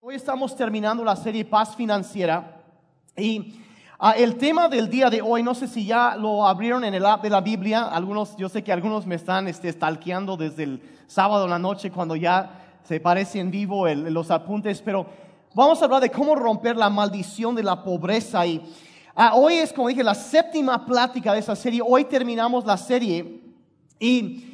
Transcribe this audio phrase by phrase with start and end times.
[0.00, 2.62] Hoy estamos terminando la serie Paz Financiera
[3.16, 3.58] y
[3.98, 7.04] ah, el tema del día de hoy, no sé si ya lo abrieron en el
[7.04, 10.82] app de la Biblia, algunos, yo sé que algunos me están este, stalkeando desde el
[11.08, 15.04] sábado en la noche cuando ya se parece en vivo los apuntes, pero
[15.52, 18.62] vamos a hablar de cómo romper la maldición de la pobreza y
[19.16, 23.42] ah, hoy es, como dije, la séptima plática de esa serie, hoy terminamos la serie
[23.98, 24.44] y...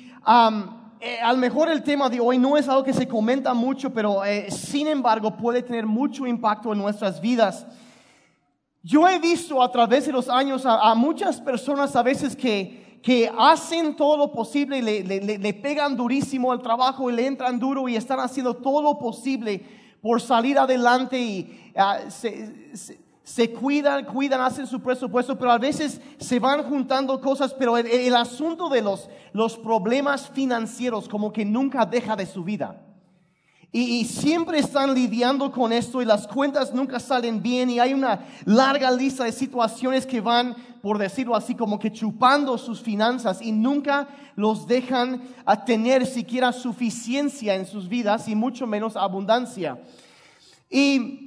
[1.07, 3.93] Eh, a lo mejor el tema de hoy no es algo que se comenta mucho,
[3.93, 7.67] pero eh, sin embargo puede tener mucho impacto en nuestras vidas.
[8.83, 13.31] Yo he visto a través de los años a, muchas personas a veces que, que
[13.39, 17.87] hacen todo lo posible y le, le, pegan durísimo al trabajo y le entran duro
[17.87, 19.63] y están haciendo todo lo posible
[20.01, 23.04] por salir adelante y ah, se, se
[23.59, 28.69] cuidan, cuidan, hacen su presupuesto, pero a veces se van juntando cosas, pero el, asunto
[28.69, 32.81] de los, los, problemas financieros como que nunca deja de su vida.
[33.73, 37.93] Y, y, siempre están lidiando con esto y las cuentas nunca salen bien y hay
[37.93, 43.43] una larga lista de situaciones que van, por decirlo así, como que chupando sus finanzas
[43.43, 49.77] y nunca los dejan a tener siquiera suficiencia en sus vidas y mucho menos abundancia.
[50.71, 51.24] Y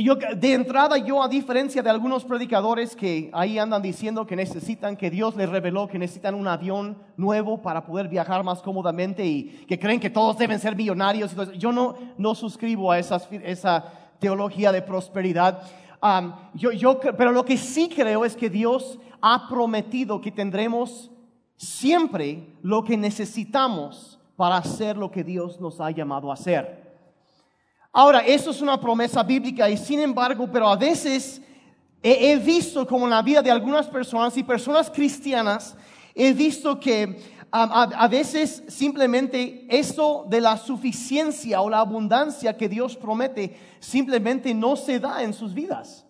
[0.00, 4.96] yo, de entrada, yo a diferencia de algunos predicadores que ahí andan diciendo que necesitan,
[4.96, 9.64] que Dios les reveló que necesitan un avión nuevo para poder viajar más cómodamente y
[9.66, 14.82] que creen que todos deben ser millonarios, yo no, no suscribo a esa teología de
[14.82, 15.62] prosperidad.
[16.54, 21.10] yo, yo, pero lo que sí creo es que Dios ha prometido que tendremos
[21.56, 26.87] siempre lo que necesitamos para hacer lo que Dios nos ha llamado a hacer.
[28.00, 31.42] Ahora, eso es una promesa bíblica y sin embargo, pero a veces
[32.00, 35.76] he, visto como en la vida de algunas personas y personas cristianas,
[36.14, 42.94] he visto que a, veces simplemente eso de la suficiencia o la abundancia que Dios
[42.94, 46.06] promete simplemente no se da en sus vidas.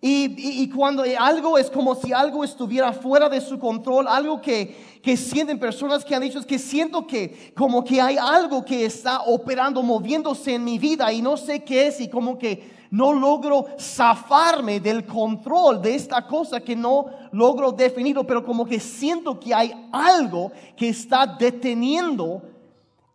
[0.00, 5.16] Y, cuando algo es como si algo estuviera fuera de su control, algo que, que
[5.16, 9.22] sienten personas que han dicho es que siento que como que hay algo que está
[9.22, 13.66] operando, moviéndose en mi vida y no sé qué es y como que no logro
[13.78, 19.52] zafarme del control de esta cosa que no logro definirlo, pero como que siento que
[19.52, 22.40] hay algo que está deteniendo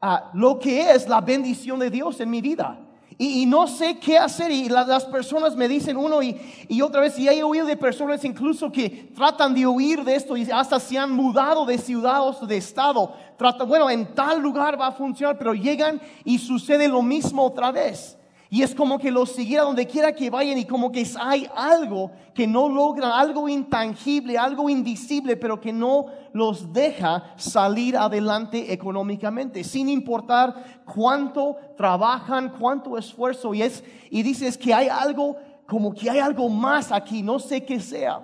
[0.02, 2.78] a lo que es la bendición de Dios en mi vida.
[3.18, 7.28] Y, no sé qué hacer y las personas me dicen uno y, otra vez, y
[7.28, 11.12] he oído de personas incluso que tratan de huir de esto y hasta se han
[11.12, 13.13] mudado de ciudad o de estado.
[13.38, 17.72] Trata, bueno, en tal lugar va a funcionar, pero llegan y sucede lo mismo otra
[17.72, 18.18] vez.
[18.53, 22.12] Y es como que los siguiera donde quiera que vayan y como que hay algo
[22.36, 29.64] que no logran, algo intangible, algo invisible, pero que no los deja salir adelante económicamente,
[29.64, 33.56] sin importar cuánto trabajan, cuánto esfuerzo.
[33.56, 35.35] Y, es, y dices que hay algo,
[35.68, 38.24] como que hay algo más aquí, no sé qué sea.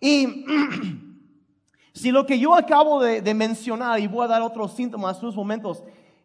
[0.00, 0.44] Y
[1.92, 5.24] si lo que yo acabo de, de mencionar, y voy a dar otros síntomas en
[5.24, 5.82] unos momentos,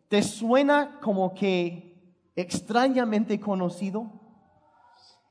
[0.07, 1.88] te suena como que
[2.41, 4.11] extrañamente conocido,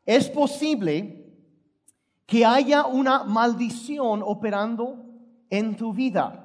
[0.05, 1.25] es posible
[2.27, 5.05] que haya una maldición operando
[5.49, 6.45] en tu vida.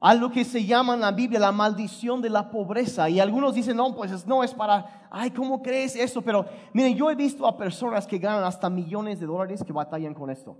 [0.00, 3.08] Algo que se llama en la Biblia la maldición de la pobreza.
[3.08, 6.22] Y algunos dicen, no, pues no es para, ay, ¿cómo crees eso?
[6.22, 10.14] Pero miren, yo he visto a personas que ganan hasta millones de dólares que batallan
[10.14, 10.58] con esto.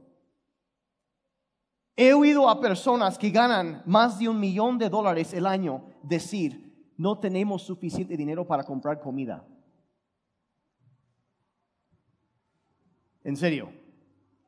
[1.97, 6.74] He oído a personas que ganan más de un millón de dólares el año decir,
[6.97, 9.45] no tenemos suficiente dinero para comprar comida.
[13.23, 13.73] En serio.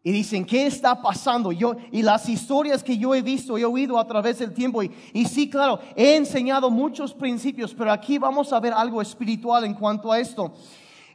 [0.02, 1.50] Y dicen, ¿qué está pasando?
[1.50, 4.80] Yo, y las historias que yo he visto, he oído a través del tiempo.
[4.80, 9.64] Y, y sí, claro, he enseñado muchos principios, pero aquí vamos a ver algo espiritual
[9.64, 10.54] en cuanto a esto.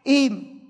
[0.03, 0.61] Y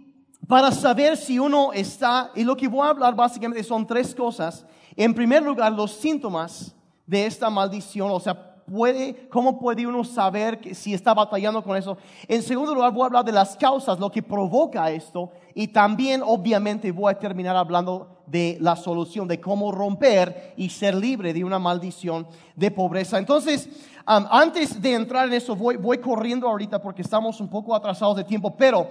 [0.47, 4.65] para saber si uno está, y lo que voy a hablar básicamente son tres cosas.
[4.95, 6.75] En primer lugar, los síntomas
[7.07, 11.77] de esta maldición, o sea, puede, cómo puede uno saber que, si está batallando con
[11.77, 11.97] eso?
[12.27, 15.31] En segundo lugar, voy a hablar de las causas, lo que provoca esto.
[15.53, 20.95] Y también, obviamente, voy a terminar hablando de la solución, de cómo romper y ser
[20.95, 23.17] libre de una maldición de pobreza.
[23.17, 23.69] Entonces,
[24.05, 28.23] antes de entrar en eso, voy, voy corriendo ahorita porque estamos un poco atrasados de
[28.23, 28.87] tiempo, pero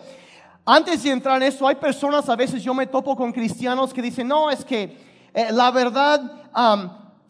[0.64, 4.02] antes de entrar en eso, hay personas, a veces yo me topo con cristianos que
[4.02, 4.96] dicen, no, es que
[5.32, 6.20] eh, la verdad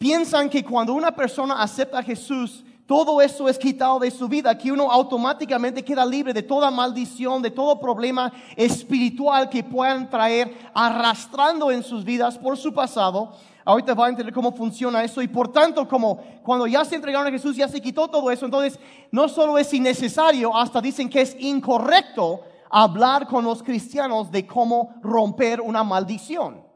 [0.01, 4.57] piensan que cuando una persona acepta a Jesús, todo eso es quitado de su vida,
[4.57, 10.57] que uno automáticamente queda libre de toda maldición, de todo problema espiritual que puedan traer
[10.73, 13.33] arrastrando en sus vidas por su pasado.
[13.63, 17.27] Ahorita va a entender cómo funciona eso y por tanto como cuando ya se entregaron
[17.27, 18.79] a Jesús ya se quitó todo eso, entonces
[19.11, 24.95] no solo es innecesario, hasta dicen que es incorrecto hablar con los cristianos de cómo
[25.03, 26.70] romper una maldición.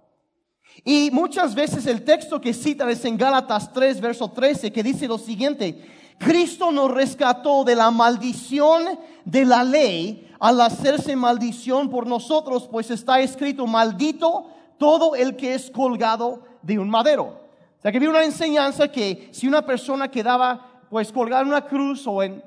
[0.84, 5.08] Y muchas veces el texto que cita es en Gálatas 3, verso 13, que dice
[5.08, 5.84] lo siguiente,
[6.18, 12.92] Cristo nos rescató de la maldición de la ley al hacerse maldición por nosotros, pues
[12.92, 17.24] está escrito, maldito todo el que es colgado de un madero.
[17.24, 21.66] O sea que había una enseñanza que si una persona quedaba pues colgada en una
[21.66, 22.44] cruz o en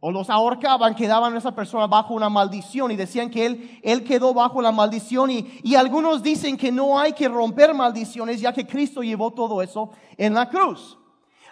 [0.00, 4.32] o los ahorcaban, quedaban esa persona bajo una maldición y decían que él, él quedó
[4.32, 8.66] bajo la maldición y, y algunos dicen que no hay que romper maldiciones ya que
[8.66, 10.96] Cristo llevó todo eso en la cruz.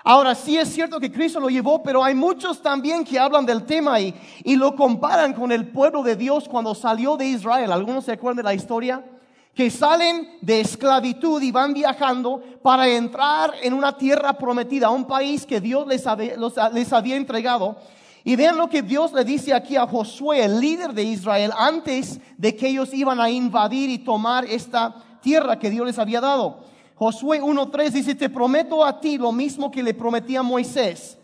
[0.04, 3.64] Ahora sí es cierto que Cristo lo llevó, pero hay muchos también que hablan del
[3.64, 4.14] tema y,
[4.44, 7.72] y lo comparan con el pueblo de Dios cuando salió de Israel.
[7.72, 9.04] ¿Algunos se acuerdan de la historia?
[9.52, 15.44] Que salen de esclavitud y van viajando para entrar en una tierra prometida, un país
[15.44, 16.36] que Dios les había,
[16.72, 17.76] les había entregado.
[18.26, 22.18] Y vean lo que Dios le dice aquí a Josué, el líder de Israel, antes
[22.36, 26.58] de que ellos iban a invadir y tomar esta tierra que Dios les había dado.
[26.96, 31.16] Josué 1.3 dice, te prometo a ti lo mismo que le prometí a Moisés.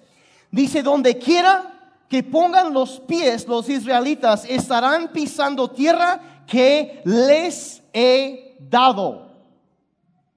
[0.52, 1.72] Dice, donde quiera
[2.08, 9.26] que pongan los pies los israelitas, estarán pisando tierra que les he dado.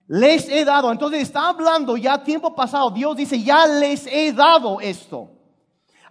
[0.07, 0.91] Les he dado.
[0.91, 2.89] Entonces está hablando ya tiempo pasado.
[2.89, 5.34] Dios dice, ya les he dado esto.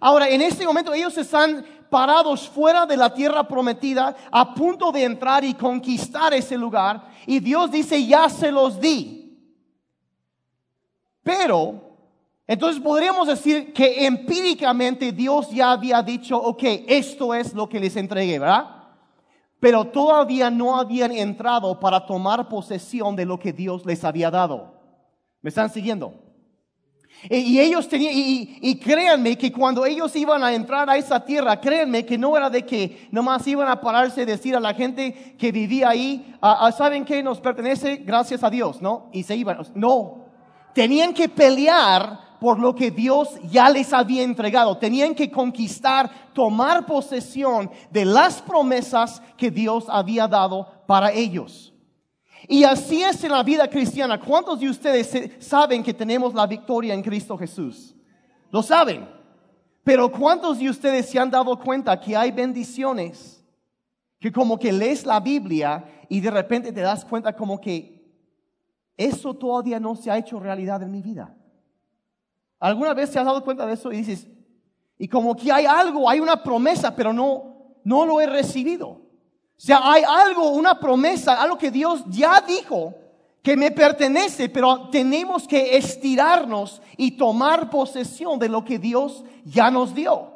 [0.05, 5.03] Ahora, en este momento ellos están parados fuera de la tierra prometida, a punto de
[5.03, 7.09] entrar y conquistar ese lugar.
[7.25, 9.35] Y Dios dice, ya se los di.
[11.23, 11.97] Pero,
[12.45, 17.95] entonces podríamos decir que empíricamente Dios ya había dicho, ok, esto es lo que les
[17.95, 18.83] entregué, ¿verdad?
[19.59, 24.71] Pero todavía no habían entrado para tomar posesión de lo que Dios les había dado.
[25.41, 26.24] ¿Me están siguiendo?
[27.29, 32.05] Y, ellos tenían, y, créanme que cuando ellos iban a entrar a esa tierra, créanme
[32.05, 35.51] que no era de que nomás iban a pararse y decir a la gente que
[35.51, 37.97] vivía ahí, ah, ah, ¿saben qué nos pertenece?
[37.97, 39.09] Gracias a Dios, ¿no?
[39.11, 39.57] Y se iban.
[39.73, 40.25] No,
[40.73, 44.77] tenían que pelear por lo que Dios ya les había entregado.
[44.77, 51.74] Tenían que conquistar, tomar posesión de las promesas que Dios había dado para ellos.
[52.47, 54.19] Y así es en la vida cristiana.
[54.19, 57.95] ¿Cuántos de ustedes saben que tenemos la victoria en Cristo Jesús?
[58.51, 59.07] Lo saben.
[59.83, 63.43] Pero ¿cuántos de ustedes se han dado cuenta que hay bendiciones
[64.19, 67.95] que como que lees la Biblia y de repente te das cuenta como que
[68.97, 71.35] eso todavía no se ha hecho realidad en mi vida.
[72.59, 74.27] ¿Alguna vez te has dado cuenta de eso y dices,
[74.97, 79.04] y como que hay algo, hay una promesa, pero no, no lo he recibido?
[79.57, 82.93] O sea, hay algo, una promesa, algo que Dios ya dijo
[83.41, 89.69] que me pertenece, pero tenemos que estirarnos y tomar posesión de lo que Dios ya
[89.69, 90.34] nos dio.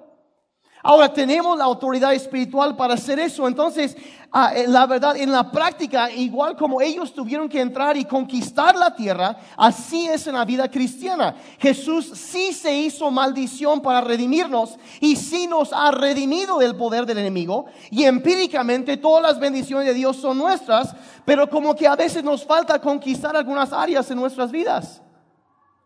[0.82, 3.48] Ahora tenemos la autoridad espiritual para hacer eso.
[3.48, 3.98] Entonces,
[4.32, 8.76] ah, eh, la verdad, en la práctica, igual como ellos tuvieron que entrar y conquistar
[8.78, 11.36] la tierra, así es en la vida cristiana.
[11.60, 17.18] Jesús sí se hizo maldición para redimirnos y sí nos ha redimido del poder del
[17.18, 17.66] enemigo.
[17.92, 20.96] Y empíricamente todas las bendiciones de Dios son nuestras,
[21.26, 25.02] pero como que a veces nos falta conquistar algunas áreas en nuestras vidas.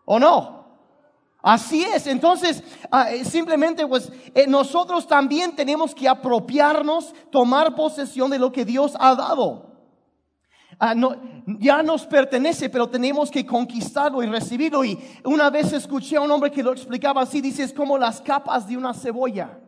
[0.05, 0.62] ¿O no?
[1.45, 8.31] Así es, entonces ah, eh, simplemente pues eh, nosotros también tenemos que apropiarnos, tomar posesión
[8.31, 9.73] de lo que Dios ha dado.
[10.79, 10.95] Ah,
[11.59, 14.85] ya nos pertenece, pero tenemos que conquistarlo y recibirlo.
[14.85, 18.21] Y una vez escuché a un hombre que lo explicaba así, dice, es como las
[18.21, 19.59] capas de una cebolla.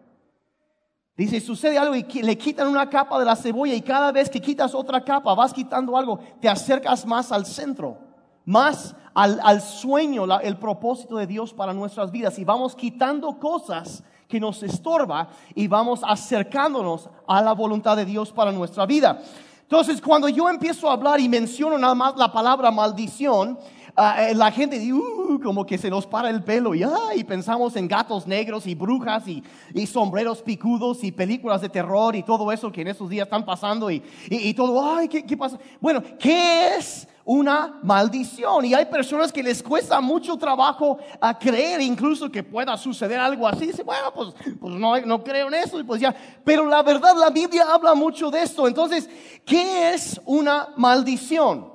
[1.18, 4.40] Dice, sucede algo y le quitan una capa de la cebolla y cada vez que
[4.40, 7.98] quitas otra capa, vas quitando algo, te acercas más al centro,
[8.46, 14.40] más al, sueño, el propósito de Dios para nuestras vidas y vamos quitando cosas que
[14.40, 19.22] nos estorba y vamos acercándonos a la voluntad de Dios para nuestra vida.
[19.62, 23.58] Entonces, cuando yo empiezo a hablar y menciono nada más la palabra maldición,
[23.96, 26.84] ah, eh, la gente dice, uh, como que se nos para el pelo y,
[27.16, 29.44] y pensamos en gatos negros y brujas y,
[29.88, 33.90] sombreros picudos y películas de terror y todo eso que en esos días están pasando
[33.90, 35.58] y, y, todo, ay, ¿qué, ¿qué, pasa?
[35.80, 38.64] Bueno, ¿qué es una maldición.
[38.66, 43.48] Y hay personas que les cuesta mucho trabajo a creer incluso que pueda suceder algo
[43.48, 43.66] así.
[43.66, 44.30] Dice, bueno, pues,
[44.60, 45.80] pues no, no creo en eso.
[45.80, 46.16] Y pues ya.
[46.44, 48.68] Pero la verdad, la Biblia habla mucho de esto.
[48.68, 49.10] Entonces,
[49.44, 51.74] ¿qué es una maldición?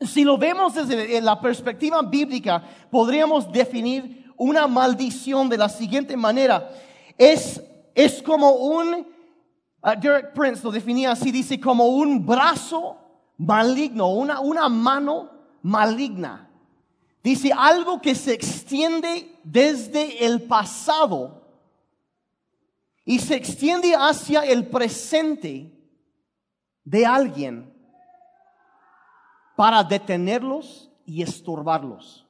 [0.00, 6.70] Si lo vemos desde la perspectiva bíblica, podríamos definir una maldición de la siguiente manera.
[7.16, 7.62] Es,
[7.94, 9.06] es como un,
[9.82, 12.98] uh, Derek Prince lo definía así, dice, como un brazo
[13.36, 15.30] maligno, una, una mano
[15.62, 16.48] maligna.
[17.22, 21.42] Dice algo que se extiende desde el pasado
[23.04, 25.72] y se extiende hacia el presente
[26.84, 27.72] de alguien
[29.56, 32.26] para detenerlos y estorbarlos,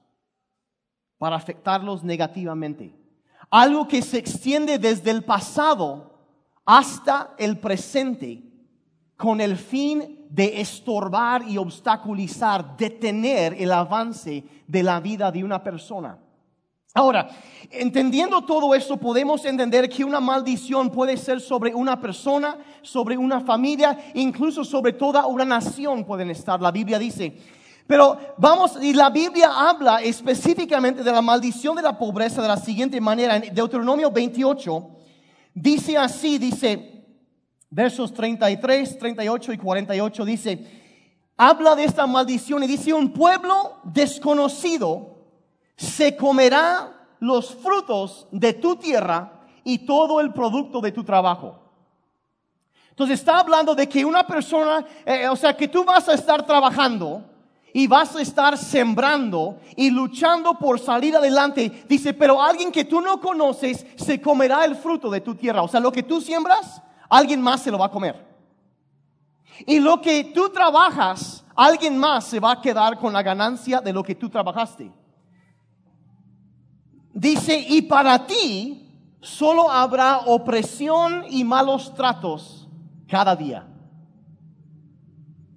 [1.18, 2.94] para afectarlos negativamente.
[3.50, 6.14] Algo que se extiende desde el pasado
[6.64, 8.42] hasta el presente
[9.16, 15.62] con el fin de estorbar y obstaculizar, detener el avance de la vida de una
[15.62, 16.18] persona.
[16.92, 17.28] Ahora,
[17.70, 23.42] entendiendo todo esto, podemos entender que una maldición puede ser sobre una persona, sobre una
[23.42, 26.60] familia, incluso sobre toda una nación pueden estar.
[26.60, 27.36] La Biblia dice.
[27.86, 32.56] Pero vamos, y la Biblia habla específicamente de la maldición de la pobreza de la
[32.56, 33.36] siguiente manera.
[33.36, 34.88] En Deuteronomio 28
[35.54, 36.93] dice así, dice,
[37.74, 40.82] versos 33, 38 y 48, dice,
[41.36, 45.16] habla de esta maldición y dice, un pueblo desconocido
[45.76, 51.58] se comerá los frutos de tu tierra y todo el producto de tu trabajo.
[52.90, 56.46] Entonces está hablando de que una persona, eh, o sea, que tú vas a estar
[56.46, 57.24] trabajando
[57.72, 61.84] y vas a estar sembrando y luchando por salir adelante.
[61.88, 65.62] Dice, pero alguien que tú no conoces se comerá el fruto de tu tierra.
[65.62, 66.80] O sea, lo que tú siembras,
[67.16, 68.24] alguien más se lo va a comer.
[69.66, 73.92] Y lo que tú trabajas, alguien más se va a quedar con la ganancia de
[73.92, 74.90] lo que tú trabajaste.
[77.12, 78.90] Dice, y para ti
[79.20, 82.68] solo habrá opresión y malos tratos
[83.06, 83.64] cada día.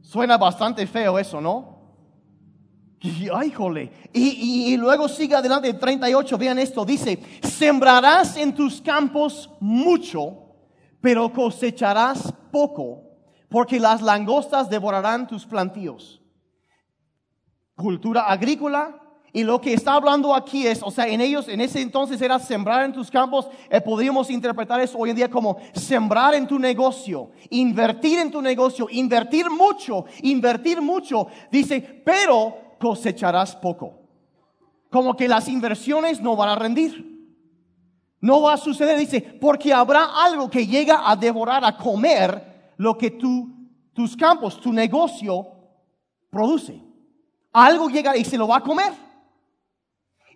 [0.01, 1.75] Suena bastante feo eso, ¿no?
[3.01, 3.91] Y, ay, jole.
[4.13, 10.46] Y, luego sigue adelante, 38, vean esto, dice, sembrarás en tus campos mucho,
[11.01, 13.03] pero cosecharás poco,
[13.49, 16.21] porque las langostas devorarán tus plantíos.
[17.75, 19.01] Cultura agrícola,
[19.33, 22.39] y lo que está hablando aquí es, o sea, en ellos, en ese entonces era
[22.39, 26.57] sembrar en tus campos, eh, podríamos interpretar eso hoy en día como sembrar en tu
[26.57, 31.27] negocio, invertir en tu negocio, invertir mucho, invertir mucho.
[31.51, 33.99] Dice, pero cosecharás poco.
[34.89, 37.16] Como que las inversiones no van a rendir.
[38.19, 42.97] No va a suceder, dice, porque habrá algo que llega a devorar, a comer lo
[42.97, 43.49] que tú,
[43.93, 45.47] tus campos, tu negocio
[46.29, 46.81] produce.
[47.53, 48.93] Algo llega y se lo va a comer.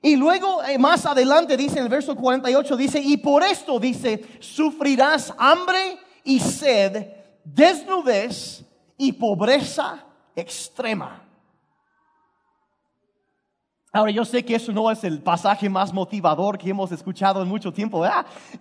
[0.02, 4.24] Y luego eh, más adelante dice en el verso 48, dice, y por esto dice,
[4.40, 7.08] sufrirás hambre y sed,
[7.44, 8.64] desnudez
[8.98, 10.04] y pobreza
[10.36, 11.31] extrema.
[13.94, 17.50] Ahora yo sé que eso no es el pasaje más motivador que hemos escuchado en
[17.50, 18.06] mucho tiempo.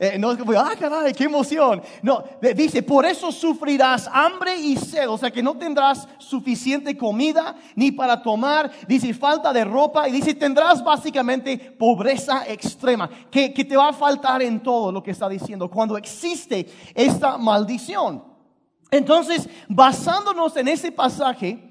[0.00, 1.80] Eh, no es ah, caray, qué emoción.
[2.02, 2.24] No,
[2.56, 7.92] dice, por eso sufrirás hambre y sed, o sea que no tendrás suficiente comida ni
[7.92, 13.76] para tomar, dice, falta de ropa, y dice, tendrás básicamente pobreza extrema, que, que te
[13.76, 18.24] va a faltar en todo lo que está diciendo, cuando existe esta maldición.
[18.90, 21.69] Entonces, basándonos en ese pasaje,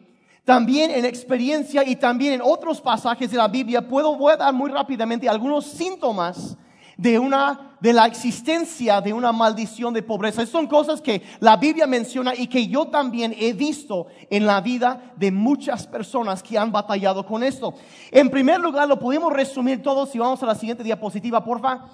[0.50, 5.30] también en experiencia y también en otros pasajes de la Biblia puedo dar muy rápidamente
[5.30, 6.58] algunos síntomas
[6.98, 10.44] de una de la existencia de una maldición de pobreza.
[10.48, 15.14] son cosas que la Biblia menciona y que yo también he visto en la vida
[15.18, 17.76] de muchas personas que han batallado con esto.
[18.10, 21.86] En primer lugar, lo podemos resumir todo si vamos a la siguiente diapositiva, porfa.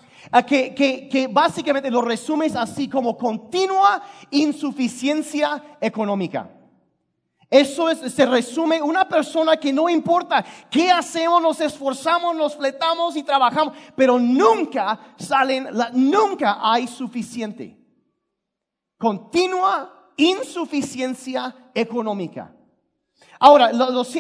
[0.47, 6.49] Que, que, que básicamente lo resumes así como continua insuficiencia económica.
[7.55, 13.15] Eso es, se resume una persona que no importa qué hacemos, nos esforzamos, nos fletamos
[13.15, 17.79] y trabajamos, pero nunca salen, nunca hay suficiente.
[18.97, 22.53] Continua insuficiencia económica.
[23.39, 23.71] Ahora,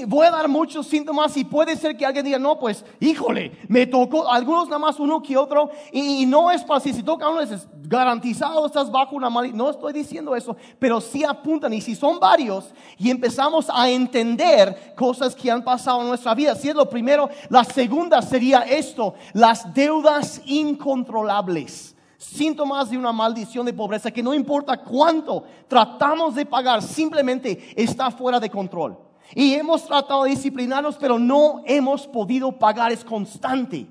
[0.07, 3.87] voy a dar muchos síntomas y puede ser que alguien diga, no, pues, híjole, me
[3.87, 7.67] tocó, algunos nada más uno que otro, y, no es fácil, si toca uno es
[7.83, 12.19] garantizado, estás bajo una mala, no estoy diciendo eso, pero sí apuntan, y si son
[12.19, 16.89] varios, y empezamos a entender cosas que han pasado en nuestra vida, si es lo
[16.89, 21.94] primero, la segunda sería esto, las deudas incontrolables
[22.25, 28.11] síntomas de una maldición de pobreza que no importa cuánto tratamos de pagar, simplemente está
[28.11, 28.97] fuera de control.
[29.33, 33.87] Y hemos tratado de disciplinarnos, pero no hemos podido pagar, es constante.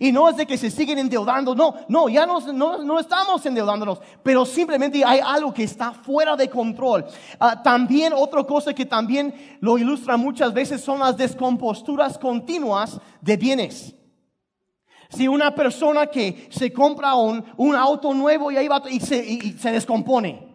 [0.00, 4.00] Y no es de que se siguen endeudando, no, no, ya no, no, estamos endeudándonos,
[4.22, 7.04] pero simplemente hay algo que está fuera de control.
[7.40, 13.36] Ah, también otra cosa que también lo ilustra muchas veces son las descomposturas continuas de
[13.36, 13.97] bienes.
[15.10, 19.24] Si una persona que se compra un, un auto nuevo y ahí va y se,
[19.24, 20.47] y se descompone,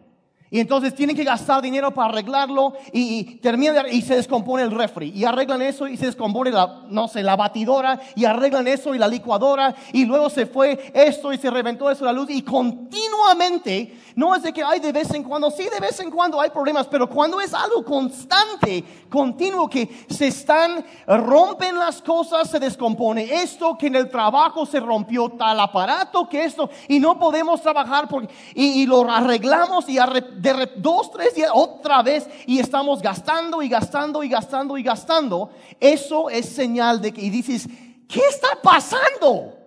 [0.54, 5.10] Y entonces tienen que gastar dinero para arreglarlo y, termina y se descompone el refri.
[5.10, 9.00] Y arreglan eso y se descompone la, no sé, la batidora y arreglan eso y
[9.00, 9.74] la licuadora.
[9.94, 12.30] Y luego se fue esto y se reventó eso la luz.
[12.30, 16.12] Y continuamente, no es de que hay de vez en cuando, sí de vez en
[16.12, 22.52] cuando hay problemas, pero cuando es algo constante, continuo, que se están, rompen las cosas,
[22.52, 27.18] se descompone esto, que en el trabajo se rompió tal aparato, que esto, y no
[27.18, 32.28] podemos trabajar porque, y, y lo arreglamos y arreglamos de dos, tres días otra vez
[32.46, 37.30] y estamos gastando y gastando y gastando y gastando, eso es señal de que y
[37.30, 37.66] dices,
[38.10, 39.58] ¿qué está pasando?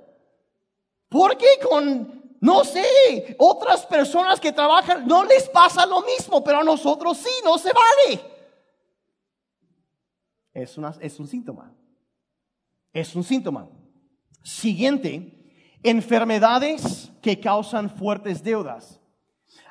[1.08, 6.64] Porque con, no sé, otras personas que trabajan no les pasa lo mismo, pero a
[6.64, 8.20] nosotros sí, no se vale?
[10.52, 11.74] Es, una, es un síntoma.
[12.92, 13.68] Es un síntoma.
[14.42, 15.32] Siguiente,
[15.82, 19.00] enfermedades que causan fuertes deudas.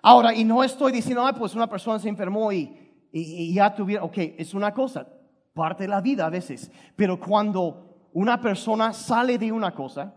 [0.08, 4.54] Ahora, y no estoy diciendo, pues una persona se enfermó y, ya tuviera, ok, es
[4.54, 5.08] una cosa,
[5.52, 10.14] parte de la vida a veces, pero cuando una persona sale de una cosa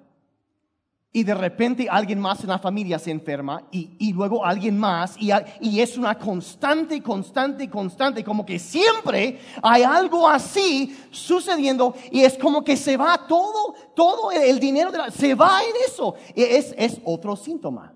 [1.10, 5.30] y de repente alguien más en la familia se enferma y, luego alguien más y,
[5.62, 12.36] y, es una constante, constante, constante, como que siempre hay algo así sucediendo y es
[12.36, 16.14] como que se va todo, todo el dinero de la, se va en eso.
[16.34, 17.94] Es, es otro síntoma.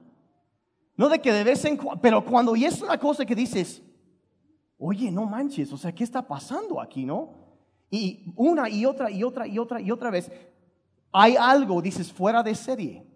[0.97, 3.83] No de que de vez en cuando, pero cuando y es una cosa que dices,
[4.79, 7.35] oye, no manches, o sea, ¿qué está pasando aquí, no?
[7.91, 10.31] Y una y otra y otra y otra y otra vez,
[11.13, 13.07] hay algo, dices, fuera de serie.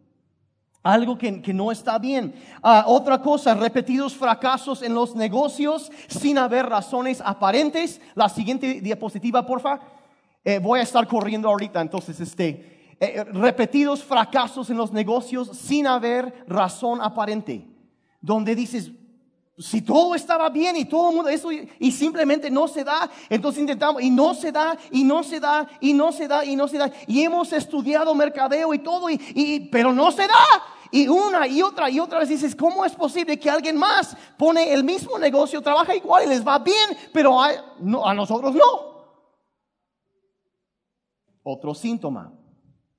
[0.82, 2.32] Algo que, no está bien.
[2.62, 8.00] Ah, otra cosa, repetidos fracasos en los negocios sin haber razones aparentes.
[8.14, 9.80] La siguiente diapositiva, porfa.
[10.44, 15.86] Eh, voy a estar corriendo ahorita, entonces, este, eh, repetidos fracasos en los negocios sin
[15.86, 17.68] haber razón aparente.
[18.20, 18.90] Donde dices,
[19.58, 23.60] si todo estaba bien y todo el mundo, eso y, simplemente no se da, entonces
[23.60, 26.68] intentamos y no se da y no se da y no se da y no
[26.68, 26.92] se da.
[27.06, 30.34] Y hemos estudiado mercadeo y todo, y, pero no se da.
[30.90, 34.72] Y una y otra y otra vez dices, ¿cómo es posible que alguien más pone
[34.72, 37.38] el mismo negocio, trabaja igual y les va bien, pero
[37.80, 38.96] no, a nosotros no?
[41.42, 42.35] Otro síntoma.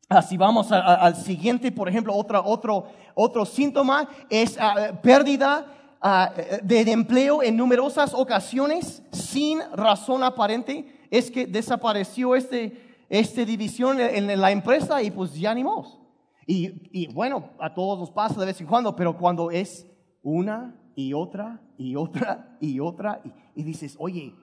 [0.09, 5.65] Así vamos al siguiente, por ejemplo, otro, otro, otro síntoma es ah, pérdida
[6.01, 6.31] ah,
[6.63, 11.07] de empleo en numerosas ocasiones sin razón aparente.
[11.11, 15.97] Es que desapareció este, este división en, la empresa y pues ya ni más.
[16.45, 19.85] Y, y, bueno, a todos nos pasa de vez en cuando, pero cuando es
[20.23, 23.21] una y otra y otra y otra
[23.53, 24.33] y dices, oye,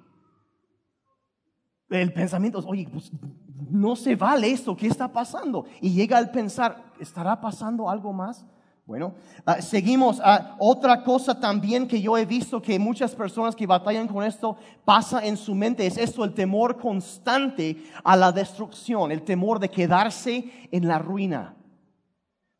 [2.03, 3.11] el pensamiento oye, pues
[3.71, 5.67] no se vale esto, ¿qué está pasando?
[5.81, 8.47] Y llega al pensar, ¿estará pasando algo más?
[8.87, 9.15] Bueno,
[9.47, 10.21] ah, seguimos.
[10.23, 14.59] ah, otra cosa también que yo he visto que muchas personas que batallan con esto
[14.85, 19.71] pasa en su mente es esto, el temor constante a la destrucción, el temor de
[19.71, 21.55] quedarse en la ruina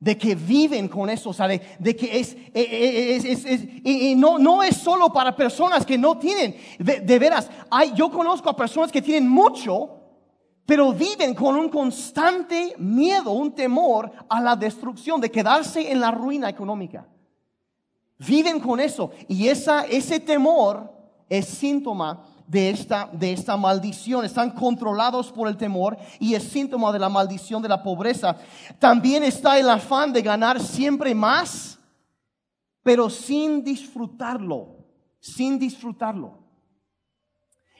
[0.05, 4.63] de que viven con eso, o sea, de, que es, eh, eh, y, no, no
[4.63, 9.01] es solo para personas que no tienen, de, veras, hay, yo conozco a personas que
[9.01, 9.93] tienen mucho,
[10.67, 16.11] pero viven con un constante miedo, un temor a la destrucción, de quedarse en la
[16.11, 17.09] ruina económica.
[18.19, 20.93] Viven con eso y esa, ese temor
[21.31, 24.25] es síntoma de esta, de esta maldición.
[24.25, 28.37] Están controlados por el temor y es síntoma de la maldición de la pobreza.
[28.79, 31.79] También está el afán de ganar siempre más,
[32.83, 34.77] pero sin disfrutarlo,
[35.21, 36.45] sin disfrutarlo.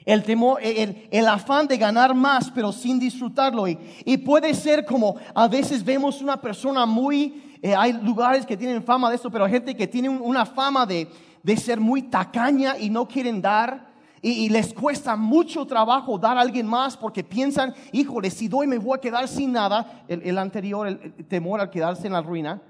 [0.03, 3.67] El temor, el, el, afán de ganar más, pero sin disfrutarlo.
[3.67, 8.55] Y, y, puede ser como a veces vemos una persona muy, eh, hay lugares que
[8.55, 11.09] tienen fama de eso, pero gente que tiene una fama de,
[11.41, 13.94] de ser muy tacaña y no quieren dar
[14.27, 18.79] y, les cuesta mucho trabajo dar a alguien más porque piensan, híjole, si doy me
[18.79, 22.61] voy a quedar sin nada, el, anterior, el, temor al quedarse en la ruina.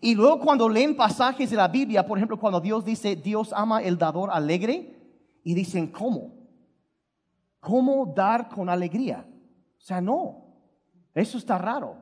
[0.00, 3.82] Y luego cuando leen pasajes de la Biblia, por ejemplo, cuando Dios dice, Dios ama
[3.82, 4.96] el dador alegre,
[5.44, 6.32] y dicen, ¿cómo?
[7.60, 9.26] ¿Cómo dar con alegría?
[9.76, 10.44] O sea, no,
[11.14, 12.01] eso está raro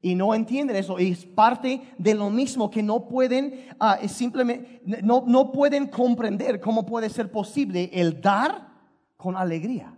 [0.00, 0.98] y no entienden eso.
[0.98, 6.60] Y es parte de lo mismo que no pueden ah, simplemente, no, no pueden comprender
[6.60, 8.68] cómo puede ser posible el dar
[9.16, 9.96] con alegría.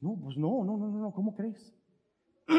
[0.00, 1.74] No, pues no, no, no, no, ¿cómo crees?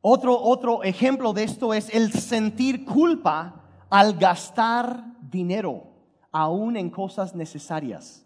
[0.00, 5.84] otro, otro ejemplo de esto es el sentir culpa al gastar dinero,
[6.30, 8.24] aún en cosas necesarias.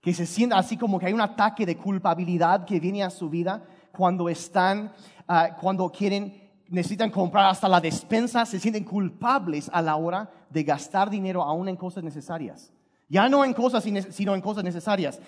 [0.00, 3.28] Que se sienta así como que hay un ataque de culpabilidad que viene a su
[3.28, 3.64] vida
[3.96, 4.92] cuando están,
[5.26, 10.64] ah, cuando quieren necesitan comprar hasta la despensa, se sienten culpables a la hora de
[10.64, 12.72] gastar dinero aún en cosas necesarias.
[13.08, 15.20] Ya no en cosas, sino en cosas necesarias.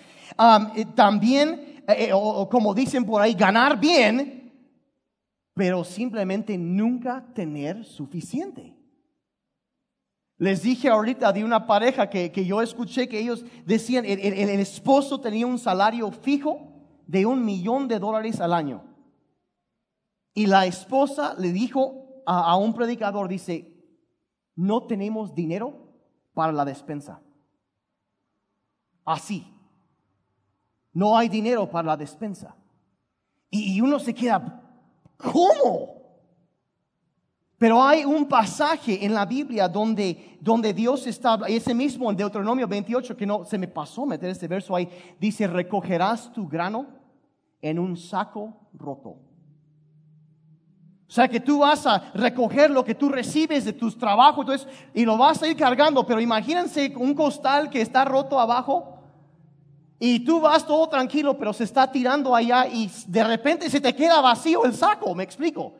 [0.75, 4.51] Eh, también, eh, o, como dicen por ahí, ganar bien,
[5.53, 8.75] pero simplemente nunca tener suficiente.
[10.37, 15.19] Les dije ahorita de una pareja que, yo escuché que ellos decían, el, el esposo
[15.19, 16.78] tenía un salario fijo
[17.09, 18.83] de un millón de dólares al año.
[20.35, 23.73] Y la esposa le dijo a, un predicador, dice,
[24.55, 25.73] no tenemos dinero
[26.35, 27.19] para la despensa.
[29.03, 29.51] Así.
[30.93, 32.55] No hay dinero para la despensa.
[33.49, 34.61] Y, uno se queda,
[35.17, 35.95] ¿cómo?
[37.57, 42.67] Pero hay un pasaje en la Biblia donde, donde Dios está, ese mismo en Deuteronomio
[42.67, 44.87] 28, que no se me pasó meter este verso ahí,
[45.19, 46.98] dice, recogerás tu grano
[47.61, 49.09] en un saco roto.
[51.09, 54.67] O sea que tú vas a recoger lo que tú recibes de tus trabajos entonces,
[54.93, 58.99] y lo vas a ir cargando, pero imagínense un costal que está roto abajo
[59.97, 63.95] y tú vas todo tranquilo, pero se está tirando allá y de repente se te
[63.95, 65.78] queda vacío el saco, me explico.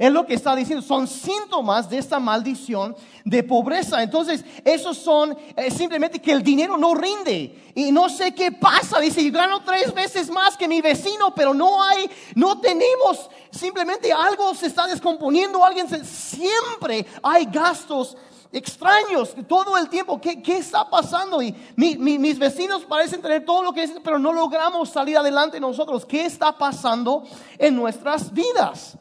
[0.00, 4.02] Es lo que está diciendo, son síntomas de esta maldición de pobreza.
[4.02, 7.72] Entonces, esos son eh, simplemente que el dinero no rinde.
[7.74, 8.98] Y no sé qué pasa.
[8.98, 14.10] Dice, yo gano tres veces más que mi vecino, pero no hay, no tenemos, simplemente
[14.10, 18.16] algo se está descomponiendo, alguien siempre hay gastos
[18.52, 20.18] extraños todo el tiempo.
[20.18, 21.42] ¿Qué, qué está pasando?
[21.42, 26.06] Y mis vecinos parecen tener todo lo que es, pero no logramos salir adelante nosotros.
[26.06, 27.24] ¿Qué está pasando
[27.58, 28.96] en nuestras vidas?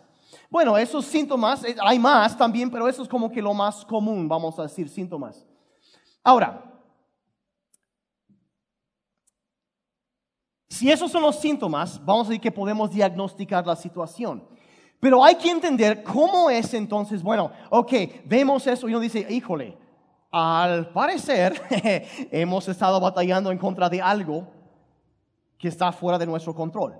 [0.49, 4.27] Bueno, esos síntomas, eh, hay más también, pero eso es como que lo más común,
[4.27, 5.45] vamos a decir, síntomas.
[6.23, 6.63] Ahora,
[10.67, 14.43] si esos son los síntomas, vamos a decir que podemos diagnosticar la situación.
[14.99, 17.93] Pero hay que entender cómo es entonces, bueno, ok,
[18.25, 19.77] vemos eso y uno dice, híjole,
[20.31, 21.61] al parecer
[22.31, 24.47] hemos estado batallando en contra de algo
[25.57, 26.99] que está fuera de nuestro control.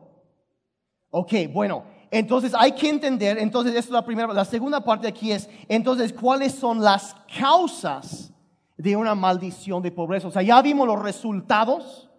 [1.11, 5.31] Ok, bueno, entonces hay que entender, entonces esta es la primera, la segunda parte aquí
[5.31, 8.33] es, entonces, ¿cuáles son las causas
[8.77, 10.27] de una maldición de pobreza?
[10.27, 12.09] O sea, ya vimos los resultados,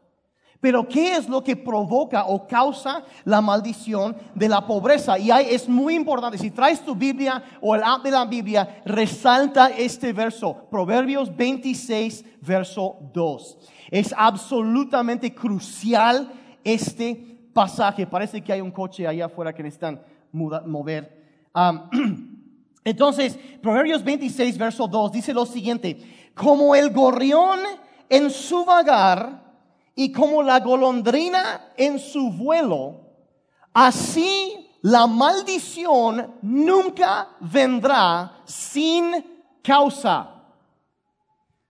[0.60, 5.18] pero ¿qué es lo que provoca o causa la maldición de la pobreza?
[5.18, 8.82] Y hay, es muy importante, si traes tu Biblia o el app de la Biblia,
[8.84, 13.58] resalta este verso, Proverbios 26, verso 2.
[13.90, 16.30] Es absolutamente crucial
[16.62, 18.06] este pasaje.
[18.06, 21.20] Parece que hay un coche allá afuera que necesitan mover.
[22.84, 27.60] entonces, Proverbios 26, verso 2 dice lo siguiente, como el gorrión
[28.08, 29.52] en su vagar
[29.94, 33.00] y como la golondrina en su vuelo,
[33.72, 39.14] así la maldición nunca vendrá sin
[39.62, 40.36] causa.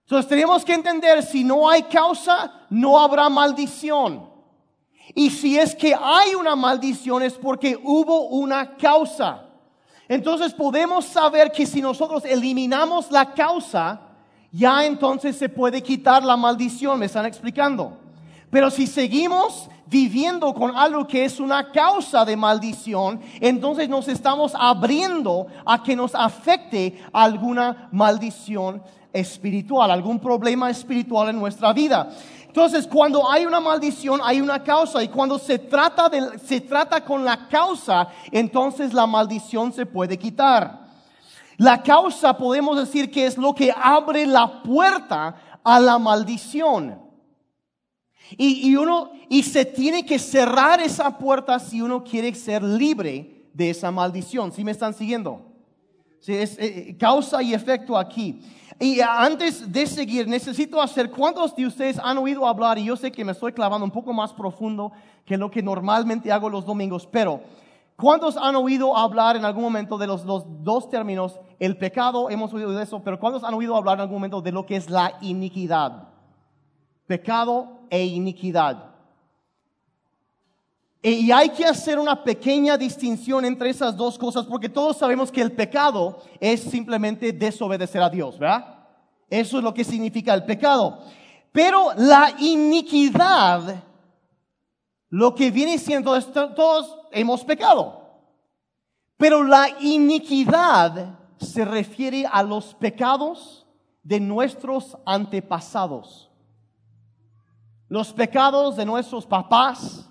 [0.03, 4.30] Entonces tenemos que entender, si no hay causa, no habrá maldición.
[5.13, 9.45] Y si es que hay una maldición es porque hubo una causa.
[10.07, 14.01] Entonces podemos saber que si nosotros eliminamos la causa,
[14.51, 17.97] ya entonces se puede quitar la maldición, me están explicando.
[18.49, 24.53] Pero si seguimos viviendo con algo que es una causa de maldición, entonces nos estamos
[24.55, 28.81] abriendo a que nos afecte alguna maldición
[29.13, 32.09] espiritual, algún problema espiritual en nuestra vida.
[32.51, 35.01] Entonces, cuando hay una maldición, hay una causa.
[35.01, 40.19] Y cuando se trata, de, se trata con la causa, entonces la maldición se puede
[40.19, 40.81] quitar.
[41.55, 45.33] La causa podemos decir que es lo que abre la puerta
[45.63, 47.01] a la maldición.
[48.37, 53.47] Y, y, uno, y se tiene que cerrar esa puerta si uno quiere ser libre
[53.53, 54.51] de esa maldición.
[54.51, 55.45] ¿Sí me están siguiendo?
[56.27, 58.41] Es eh, causa y efecto aquí.
[58.81, 62.79] Y antes de seguir, necesito hacer, ¿cuántos de ustedes han oído hablar?
[62.79, 64.91] Y yo sé que me estoy clavando un poco más profundo
[65.23, 67.41] que lo que normalmente hago los domingos, pero
[67.95, 71.39] ¿cuántos han oído hablar en algún momento de los, dos términos?
[71.59, 74.51] El pecado, hemos oído de eso, pero ¿cuántos han oído hablar en algún momento de
[74.51, 76.07] lo que es la iniquidad?
[77.05, 78.90] Pecado e iniquidad.
[81.03, 85.41] Y hay que hacer una pequeña distinción entre esas dos cosas porque todos sabemos que
[85.41, 88.85] el pecado es simplemente desobedecer a Dios, ¿verdad?
[89.27, 90.99] Eso es lo que significa el pecado.
[91.51, 93.83] Pero la iniquidad,
[95.09, 98.01] lo que viene siendo, todos hemos pecado.
[99.17, 103.65] Pero la iniquidad se refiere a los pecados
[104.03, 106.29] de nuestros antepasados.
[107.87, 110.10] Los pecados de nuestros papás,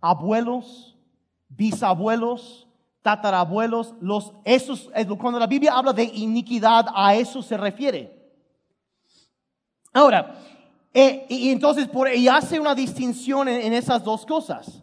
[0.00, 0.96] abuelos,
[1.48, 2.66] bisabuelos,
[3.02, 8.20] tatarabuelos, los, esos, cuando la Biblia habla de iniquidad, a eso se refiere.
[9.92, 10.34] Ahora,
[10.92, 14.82] eh, y entonces por, y hace una distinción en, esas dos cosas.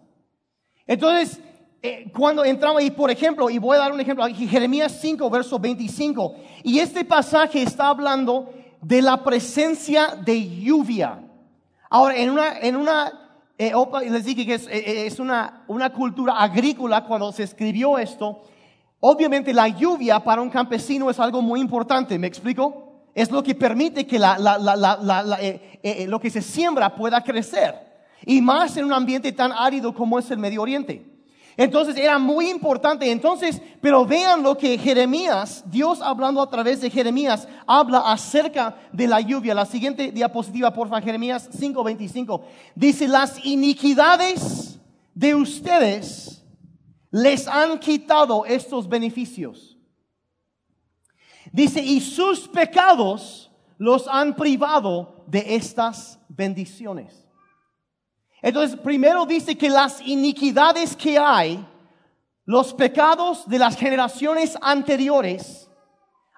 [0.86, 1.40] Entonces,
[1.82, 5.60] eh, cuando entramos, y por ejemplo, y voy a dar un ejemplo, Jeremías 5, verso
[5.60, 11.20] 25, y este pasaje está hablando de la presencia de lluvia.
[11.90, 13.27] Ahora, en una, en una
[13.58, 13.74] eh,
[14.10, 18.44] les dije que es, eh, es una, una cultura agrícola cuando se escribió esto.
[19.00, 23.10] Obviamente la lluvia para un campesino es algo muy importante, ¿me explico?
[23.16, 24.38] Es lo que permite que la,
[25.42, 27.74] eh, lo que se siembra pueda crecer.
[28.26, 31.17] Y más en un ambiente tan árido como es el Medio Oriente.
[31.58, 33.10] Entonces era muy importante.
[33.10, 39.08] Entonces, pero vean lo que Jeremías, Dios hablando a través de Jeremías, habla acerca de
[39.08, 39.56] la lluvia.
[39.56, 42.44] La siguiente diapositiva, por favor, Jeremías 5:25.
[42.76, 44.80] Dice, las iniquidades
[45.16, 46.46] de ustedes
[47.10, 49.78] les han quitado estos beneficios.
[51.52, 57.27] Dice, y sus pecados los han privado de estas bendiciones.
[58.48, 61.68] Entonces, primero dice que las iniquidades que hay,
[62.46, 65.70] los pecados de las generaciones anteriores,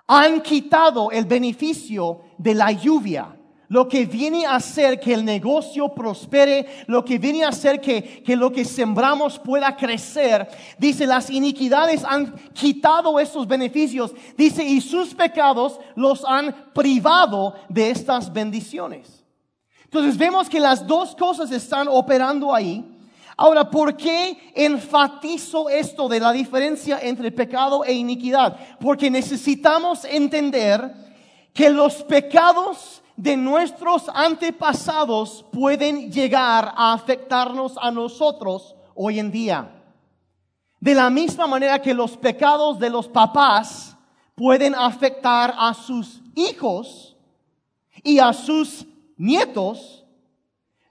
[0.08, 3.38] han quitado el beneficio de la lluvia.
[3.68, 8.24] Lo que viene a hacer que el negocio prospere, lo que viene a hacer que,
[8.24, 10.50] que lo que sembramos pueda crecer.
[10.80, 14.16] Dice, las iniquidades han quitado estos beneficios.
[14.36, 19.19] Dice, y sus pecados los han privado de estas bendiciones.
[19.90, 22.86] Entonces vemos que las dos cosas están operando ahí.
[23.36, 28.56] Ahora, ¿por qué enfatizo esto de la diferencia entre pecado e iniquidad?
[28.80, 30.94] Porque necesitamos entender
[31.56, 39.72] que los pecados de nuestros antepasados pueden llegar a afectarnos a nosotros hoy en día.
[40.80, 43.98] De la misma manera que los pecados de los papás
[44.36, 47.18] pueden afectar a sus hijos
[48.04, 48.86] y a sus
[49.20, 50.06] nietos,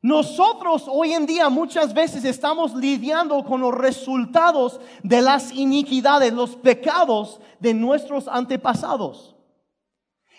[0.00, 6.54] nosotros hoy en día muchas veces estamos lidiando con los resultados de las iniquidades, los
[6.54, 9.34] pecados de nuestros antepasados.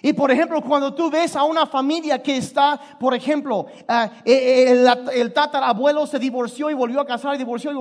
[0.02, 4.72] Y por ejemplo, cuando tú ves a una familia que está, por ejemplo, eh, eh,
[4.72, 7.72] el, el, tatarabuelo se divorció y volvió a casar, y divorció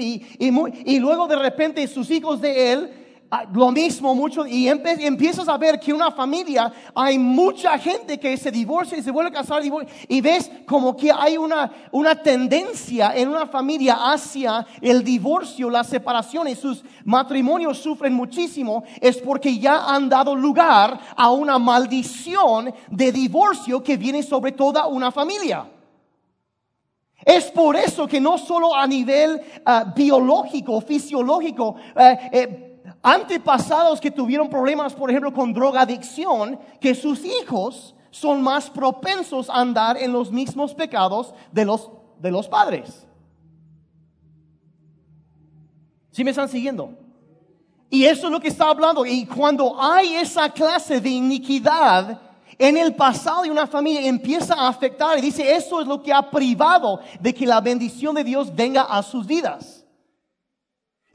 [0.00, 3.07] y, y luego de repente sus hijos de él Ah,
[3.52, 8.50] lo mismo mucho y empiezas a ver que una familia hay mucha gente que se
[8.50, 9.62] divorcia y se vuelve a casar
[10.08, 15.84] y ves como que hay una, una tendencia en una familia hacia el divorcio, la
[15.84, 22.72] separación y sus matrimonios sufren muchísimo es porque ya han dado lugar a una maldición
[22.90, 25.66] de divorcio que viene sobre toda una familia.
[27.24, 32.67] Es por eso que no solo a nivel uh, biológico, fisiológico, uh,
[33.02, 39.60] antepasados que tuvieron problemas, por ejemplo, con drogadicción, que sus hijos son más propensos a
[39.60, 43.06] andar en los mismos pecados de los, de los padres.
[46.10, 46.94] ¿Sí me están siguiendo?
[47.90, 49.06] Y eso es lo que está hablando.
[49.06, 52.20] Y cuando hay esa clase de iniquidad
[52.58, 56.12] en el pasado de una familia, empieza a afectar y dice, eso es lo que
[56.12, 59.77] ha privado de que la bendición de Dios venga a sus vidas.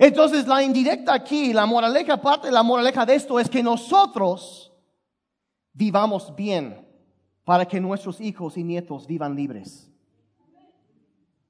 [0.04, 4.74] Entonces la indirecta aquí, la moraleja, parte de la moraleja de esto es que nosotros
[5.72, 6.86] vivamos bien
[7.46, 9.89] para que nuestros hijos y nietos vivan libres.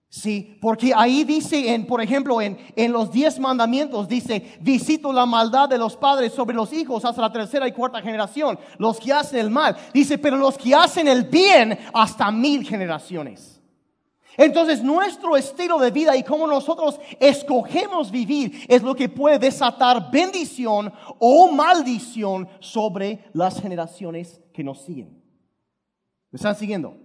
[0.08, 5.26] Sí, porque ahí dice, en, por ejemplo, en, en los diez mandamientos, dice, visito la
[5.26, 9.12] maldad de los padres sobre los hijos hasta la tercera y cuarta generación, los que
[9.12, 9.76] hacen el mal.
[9.92, 13.53] Dice, pero los que hacen el bien hasta mil generaciones.
[14.38, 20.10] Entonces nuestro estilo de vida y cómo nosotros escogemos vivir es lo que puede desatar
[20.12, 25.22] bendición o maldición sobre las generaciones que nos siguen.
[26.32, 26.98] ¿Me están siguiendo?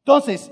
[0.00, 0.50] Entonces,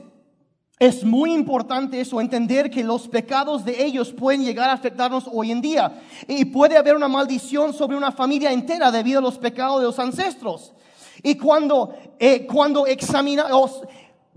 [0.78, 5.52] es muy importante eso, entender que los pecados de ellos pueden llegar a afectarnos hoy
[5.52, 6.02] en día.
[6.26, 9.98] Y puede haber una maldición sobre una familia entera debido a los pecados de los
[9.98, 10.72] ancestros.
[11.22, 13.82] Y cuando, eh, cuando examinamos,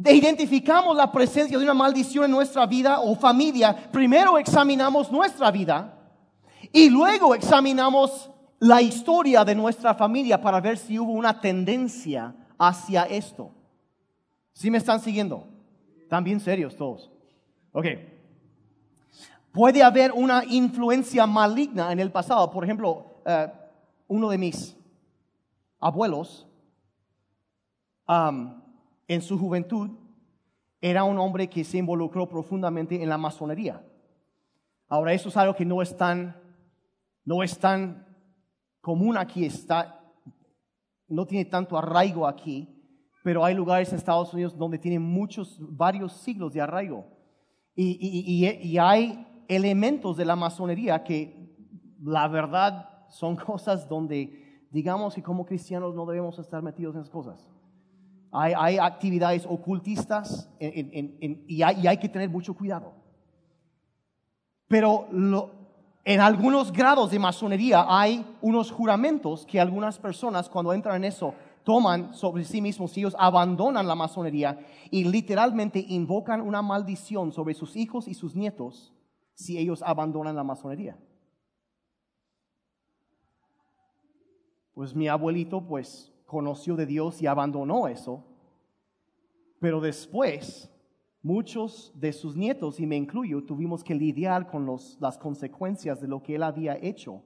[0.04, 5.94] identificamos la presencia de una maldición en nuestra vida o familia, primero examinamos nuestra vida
[6.72, 8.30] y luego examinamos
[8.60, 13.52] la historia de nuestra familia para ver si hubo una tendencia hacia esto.
[14.54, 15.48] ¿Sí me están siguiendo?
[16.02, 17.12] Están bien serios todos.
[17.72, 17.86] Ok.
[19.52, 22.50] Puede haber una influencia maligna en el pasado.
[22.52, 23.52] Por ejemplo, eh,
[24.08, 24.76] uno de mis
[25.80, 26.48] abuelos
[29.08, 29.92] en su juventud
[30.82, 33.84] era un hombre que se involucró profundamente en la masonería.
[34.88, 36.36] Ahora, eso es algo que no es tan,
[37.24, 38.06] no es tan
[38.82, 40.00] común aquí, está,
[41.08, 42.72] no tiene tanto arraigo aquí,
[43.24, 47.08] pero hay lugares en Estados Unidos donde tienen muchos, varios siglos de arraigo.
[47.76, 51.52] Y, hay elementos de la masonería que
[52.00, 57.12] la verdad son cosas donde digamos que como cristianos no debemos estar metidos en esas
[57.12, 57.50] cosas.
[58.38, 62.94] Hay, actividades ocultistas y, hay, que tener mucho cuidado.
[64.68, 65.08] Pero
[66.04, 71.34] en algunos grados de masonería hay unos juramentos que algunas personas cuando entran en eso
[71.64, 74.60] toman sobre sí mismos, ellos abandonan la masonería
[74.92, 78.94] y literalmente invocan una maldición sobre sus hijos y sus nietos
[79.34, 80.98] si ellos abandonan la masonería.
[84.74, 88.22] Pues mi abuelito pues conoció de Dios y abandonó eso,
[89.62, 90.70] pero después
[91.22, 94.70] muchos de sus nietos, y me incluyo, tuvimos que lidiar con
[95.00, 97.24] las consecuencias de lo que él había hecho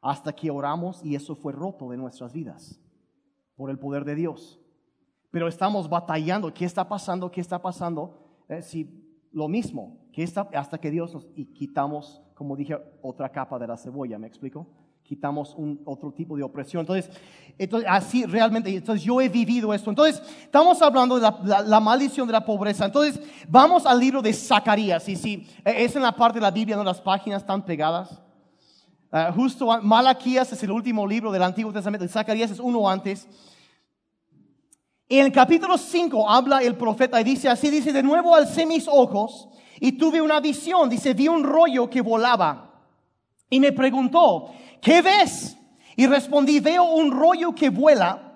[0.00, 2.80] hasta que oramos y eso fue roto de nuestras vidas
[3.56, 4.60] por el poder de Dios.
[5.32, 7.32] Pero estamos batallando, ¿qué está pasando?
[7.32, 8.44] ¿Qué está pasando?
[8.48, 11.24] Eh, si lo mismo, que está, hasta que Dios nos
[11.54, 14.77] quitamos, como dije, otra capa de la cebolla, ¿me explico?
[15.08, 16.82] Quitamos un otro tipo de opresión.
[16.82, 17.10] Entonces,
[17.88, 19.88] así realmente, entonces yo he vivido esto.
[19.88, 21.32] Entonces, estamos hablando de
[21.66, 22.84] la, maldición de la pobreza.
[22.84, 23.18] Entonces,
[23.48, 25.08] vamos al libro de Zacarías.
[25.08, 28.20] Y si e, es en la parte de la Biblia, no las páginas están pegadas.
[29.10, 32.06] Uh, justo Malaquías es el último libro del Antiguo Testamento.
[32.06, 33.26] Zacarías es uno antes.
[35.08, 38.86] En el capítulo 5 habla el profeta y dice así, dice, de nuevo alcé mis
[38.86, 39.48] ojos
[39.80, 40.90] y tuve una visión.
[40.90, 42.66] Dice, vi un rollo que volaba.
[43.50, 45.56] Y me preguntó, ¿qué ves?
[45.96, 48.28] Y respondí, veo un rollo que vuela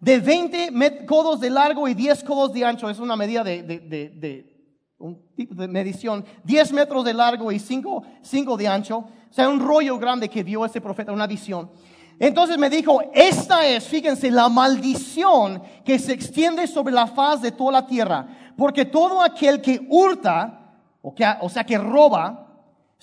[0.00, 2.88] de 20 codos de largo y 10 codos de ancho.
[2.88, 4.54] Es una medida de, de,
[4.98, 6.24] un tipo de medición.
[6.44, 8.98] 10 metros de largo y 5, 5 de ancho.
[8.98, 11.70] O sea, un rollo grande que vio ese profeta, una visión.
[12.18, 17.52] Entonces me dijo, esta es, fíjense, la maldición que se extiende sobre la faz de
[17.52, 18.28] toda la tierra.
[18.56, 22.43] Porque todo aquel que hurta, o, que, o sea, que roba,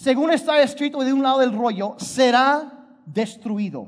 [0.02, 3.86] según está escrito de un lado del rollo, será destruido.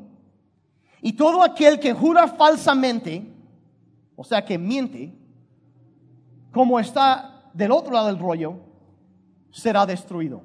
[1.01, 3.33] Y todo aquel que jura falsamente,
[4.15, 5.11] o sea que miente,
[6.51, 8.57] como está del otro lado del rollo,
[9.49, 10.43] será destruido.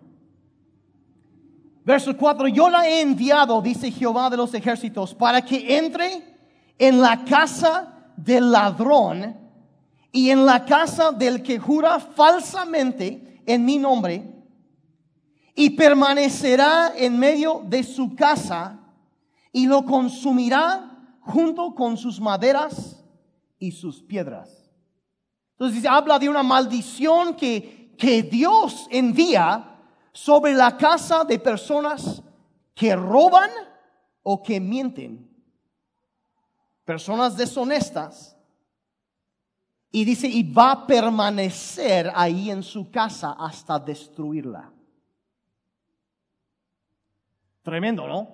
[1.84, 6.34] Verso 4, yo la he enviado, dice Jehová de los ejércitos, para que entre
[6.78, 9.36] en la casa del ladrón
[10.12, 14.37] y en la casa del que jura falsamente en mi nombre
[15.58, 18.78] y permanecerá en medio de su casa
[19.50, 23.02] y lo consumirá junto con sus maderas
[23.58, 24.70] y sus piedras.
[25.54, 29.80] Entonces habla de una maldición que, que Dios envía
[30.12, 32.22] sobre la casa de personas
[32.72, 33.50] que roban
[34.22, 35.28] o que mienten.
[36.84, 38.36] Personas deshonestas.
[39.90, 44.77] Y dice, y va a permanecer ahí en su casa hasta destruirla.
[47.68, 48.28] Tremendo, ¿no?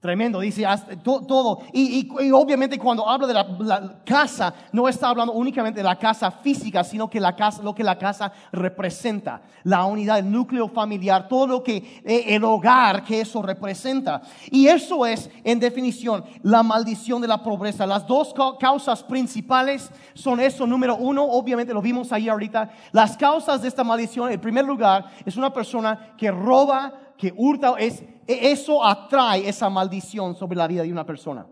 [0.00, 0.64] Tremendo, dice
[1.02, 1.60] todo.
[1.72, 6.84] Y, obviamente cuando habla de la, casa, no está hablando únicamente de la casa física,
[6.84, 11.46] sino que la casa, lo que la casa representa, la unidad, el núcleo familiar, todo
[11.46, 14.20] lo que eh, el hogar que eso representa.
[14.50, 17.86] Y eso es, en definición, la maldición de la pobreza.
[17.86, 20.66] Las dos causas principales son eso.
[20.66, 22.70] Número uno, obviamente lo vimos ahí ahorita.
[22.92, 27.74] Las causas de esta maldición, en primer lugar, es una persona que roba, que hurta,
[27.78, 31.46] es eso atrae esa maldición sobre la vida de una persona.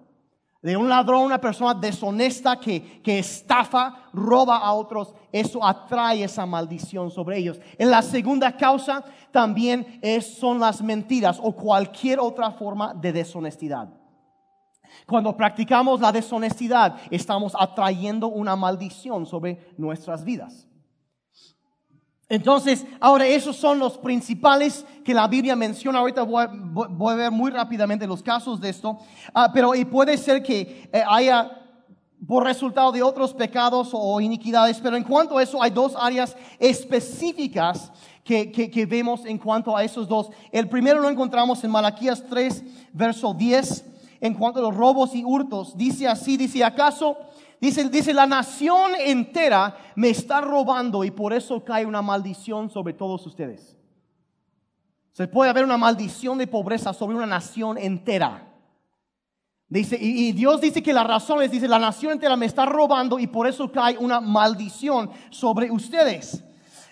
[0.62, 6.44] De un ladrón, una persona deshonesta que, que estafa, roba a otros, eso atrae esa
[6.44, 7.61] maldición sobre ellos.
[7.79, 13.88] En la segunda causa también es, son las mentiras o cualquier otra forma de deshonestidad.
[15.07, 20.66] Cuando practicamos la deshonestidad, estamos atrayendo una maldición sobre nuestras vidas.
[22.28, 26.00] Entonces, ahora esos son los principales que la Biblia menciona.
[26.00, 28.98] Ahorita voy, a ver muy rápidamente los casos de esto.
[29.32, 31.62] Ah, pero y puede ser que eh, haya
[32.26, 34.80] por resultado de otros pecados o iniquidades.
[34.82, 37.92] Pero en cuanto a eso, hay dos áreas específicas
[38.24, 40.31] que, que vemos en cuanto a esos dos.
[40.50, 43.85] El primero lo encontramos en Malaquías 3, verso 10,
[44.20, 45.77] en cuanto a los robos y hurtos.
[45.77, 47.16] Dice así, dice, ¿acaso
[47.61, 52.92] Dice, dice, la nación entera me está robando y por eso cae una maldición sobre
[52.92, 53.77] todos ustedes.
[55.13, 58.52] Se puede haber una maldición de pobreza sobre una nación entera.
[59.69, 63.19] Dice, y, Dios dice que la razón es, dice, la nación entera me está robando
[63.19, 66.44] y por eso cae una maldición sobre ustedes.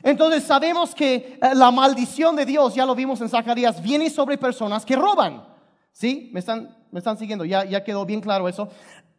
[0.03, 4.39] Entonces sabemos que eh, la maldición de Dios, ya lo vimos en Zacarías, viene sobre
[4.39, 5.47] personas que roban.
[5.93, 6.31] ¿Sí?
[6.33, 7.45] ¿Me están, me están siguiendo?
[7.45, 8.69] Ya, ya quedó bien claro eso.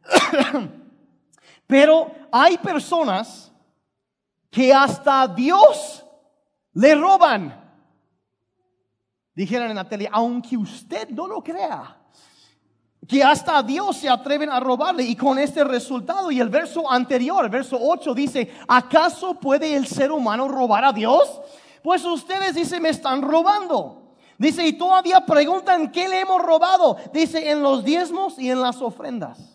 [1.67, 3.51] Pero hay personas
[4.49, 6.05] que hasta Dios
[6.73, 7.61] le roban.
[9.33, 11.97] Dijeron en la tele, aunque usted no lo crea,
[13.07, 17.43] que hasta Dios se atreven a robarle y con este resultado y el verso anterior,
[17.43, 21.41] el verso 8 dice, ¿acaso puede el ser humano robar a Dios?
[21.83, 24.13] Pues ustedes dicen, me están robando.
[24.37, 26.97] Dice, y todavía preguntan, ¿qué le hemos robado?
[27.13, 29.54] Dice, en los diezmos y en las ofrendas.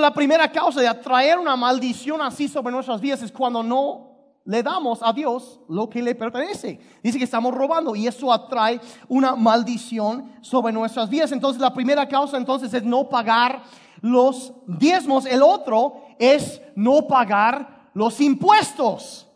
[0.00, 4.14] La primera causa de atraer una maldición así sobre nuestras vidas es cuando no
[4.44, 6.78] le damos a Dios lo que le pertenece.
[7.02, 11.32] Dice que estamos robando y eso atrae una maldición sobre nuestras vidas.
[11.32, 13.62] Entonces la primera causa entonces es no pagar
[14.00, 15.24] los diezmos.
[15.26, 19.26] El otro es no pagar los impuestos.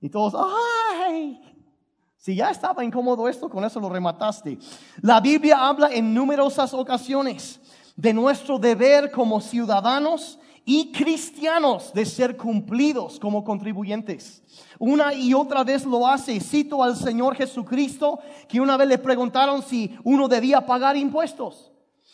[0.00, 0.34] Y todos,
[1.04, 1.40] ay,
[2.16, 4.58] si ya estaba incómodo esto, con eso lo remataste.
[5.00, 7.60] La Biblia habla en numerosas ocasiones
[7.96, 14.42] de nuestro deber como ciudadanos y cristianos de ser cumplidos como contribuyentes.
[14.78, 16.38] Una y otra vez lo hace.
[16.40, 21.72] Cito al Señor Jesucristo que una vez le preguntaron si uno debía pagar impuestos.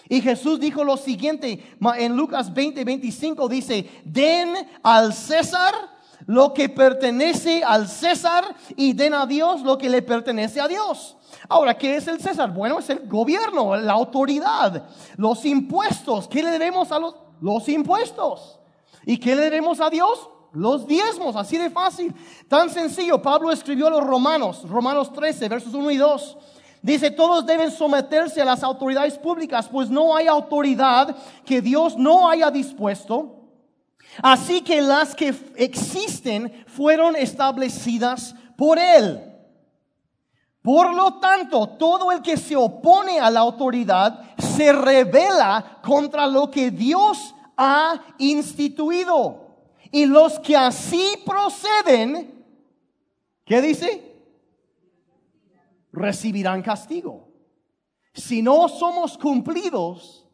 [0.08, 1.62] Y Jesús dijo lo siguiente
[1.98, 5.74] en Lucas 20, 25 dice, den al César
[6.26, 8.44] lo que pertenece al César
[8.76, 11.17] y den a Dios lo que le pertenece a Dios.
[11.48, 12.52] Ahora, ¿qué es el César?
[12.52, 16.28] Bueno, es el gobierno, la autoridad, los impuestos.
[16.28, 18.58] ¿Qué le debemos a los los impuestos.
[19.04, 20.28] ¿Y qué le debemos a Dios?
[20.52, 22.14] Los diezmos, así de fácil.
[22.48, 26.38] Tan sencillo, Pablo escribió a los romanos, Romanos 13, versos 1 y 2.
[26.80, 31.14] Dice, todos deben someterse a las autoridades públicas, pues no hay autoridad
[31.44, 33.34] que Dios no haya dispuesto.
[34.22, 39.27] Así que las que existen fueron establecidas por Él.
[40.62, 46.50] Por lo tanto, todo el que se opone a la autoridad se revela contra lo
[46.50, 49.46] que Dios ha instituido.
[49.90, 52.44] Y los que así proceden,
[53.44, 54.16] ¿qué dice?
[55.92, 57.28] Recibirán castigo.
[58.12, 60.26] Si no somos cumplidos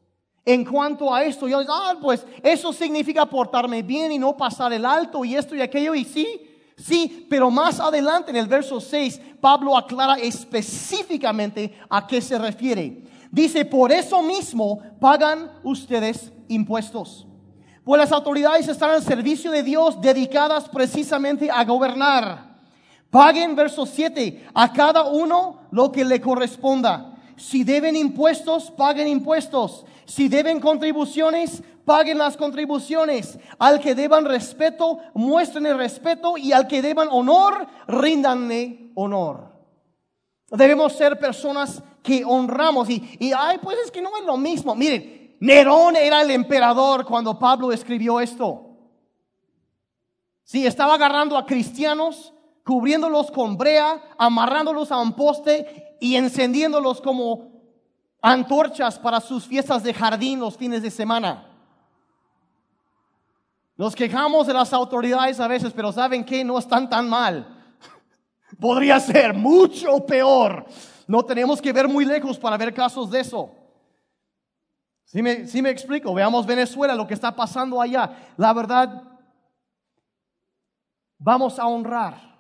[0.45, 4.85] en cuanto a esto, yo ah, pues eso significa portarme bien y no pasar el
[4.85, 9.21] alto y esto y aquello, y sí, Sí, pero más adelante en el verso 6,
[9.41, 13.05] Pablo aclara específicamente a qué se refiere.
[13.31, 17.27] Dice, por eso mismo pagan ustedes impuestos.
[17.85, 22.55] Pues las autoridades están al servicio de Dios dedicadas precisamente a gobernar.
[23.11, 27.14] Paguen, verso 7, a cada uno lo que le corresponda.
[27.37, 29.85] Si deben impuestos, paguen impuestos.
[30.05, 33.39] Si deben contribuciones, paguen las contribuciones.
[33.59, 36.37] Al que deban respeto, muestren el respeto.
[36.37, 39.53] Y al que deban honor, ríndanle honor.
[40.51, 42.89] Debemos ser personas que honramos.
[42.91, 44.75] Y, y ay, pues es que no es lo mismo.
[44.75, 48.65] Miren, Nerón era el emperador cuando Pablo escribió esto.
[50.45, 57.51] Sí, estaba agarrando a cristianos, cubriéndolos con brea, amarrándolos a un poste y encendiéndolos como
[58.21, 61.51] antorchas para sus fiestas de jardín los fines de semana.
[63.75, 66.45] Nos quejamos de las autoridades a veces, pero ¿saben qué?
[66.45, 67.59] No están tan mal.
[68.61, 70.67] Podría ser mucho peor.
[71.07, 73.51] No tenemos que ver muy lejos para ver casos de eso.
[75.07, 78.15] Si me, me explico, veamos Venezuela, lo que está pasando allá.
[78.37, 79.05] La verdad,
[81.17, 82.34] vamos a honrar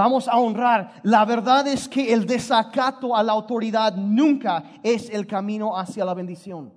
[0.00, 0.98] Vamos a honrar.
[1.02, 6.14] La verdad es que el desacato a la autoridad nunca es el camino hacia la
[6.14, 6.72] bendición.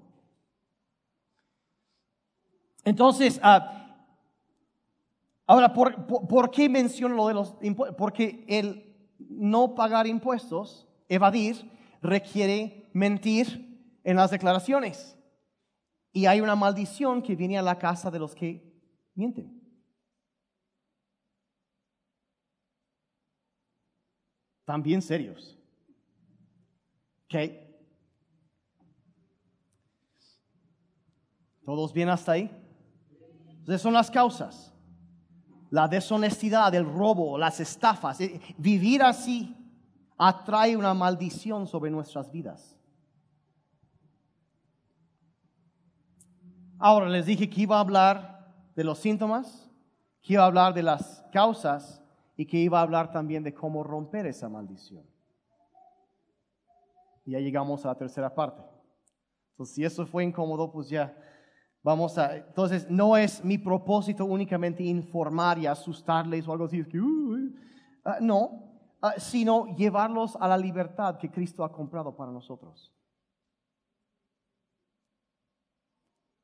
[2.84, 3.96] Entonces, ah,
[5.48, 7.96] ahora, ¿por, qué menciono lo de los impuestos?
[7.98, 11.72] Porque el no pagar impuestos, evadir,
[12.02, 15.18] requiere mentir en las declaraciones.
[16.12, 18.70] Y hay una maldición que viene a la casa de los que
[19.16, 19.63] mienten.
[24.66, 25.58] También serios.
[27.26, 27.36] ¿Ok?
[31.66, 32.52] ¿Todos bien hasta ahí?
[33.50, 34.74] Entonces son las causas.
[35.70, 38.20] La deshonestidad, el robo, las estafas.
[38.22, 39.56] Eh, vivir así
[40.18, 42.78] atrae una maldición sobre nuestras vidas.
[46.78, 49.70] Ahora les dije que iba a hablar de los síntomas,
[50.22, 52.03] que iba a hablar de las causas
[52.36, 55.06] y que iba a hablar también de cómo romper esa maldición.
[57.26, 58.62] Y ya llegamos a la tercera parte.
[59.52, 61.16] Entonces, si eso fue incómodo, pues ya
[61.84, 66.82] Vamos a, entonces, no es mi propósito únicamente informar y asustarles o algo así.
[68.06, 68.72] ah, no,
[69.02, 72.94] ah, sino llevarlos a la libertad que Cristo ha comprado para nosotros.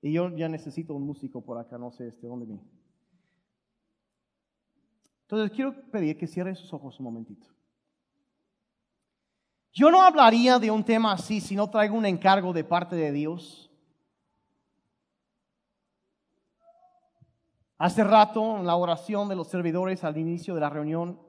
[0.01, 2.78] Y yo ya necesito un músico por acá, no sé este, dónde viene.
[5.29, 7.45] Entonces quiero pedir que cierre sus ojos un momentito.
[9.71, 13.11] Yo no hablaría de un tema así si no traigo un encargo de parte de
[13.11, 13.69] Dios.
[17.77, 21.21] Hace rato, en la oración de los servidores al inicio de la reunión,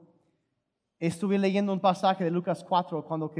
[0.97, 3.31] estuve leyendo un pasaje de Lucas 4 cuando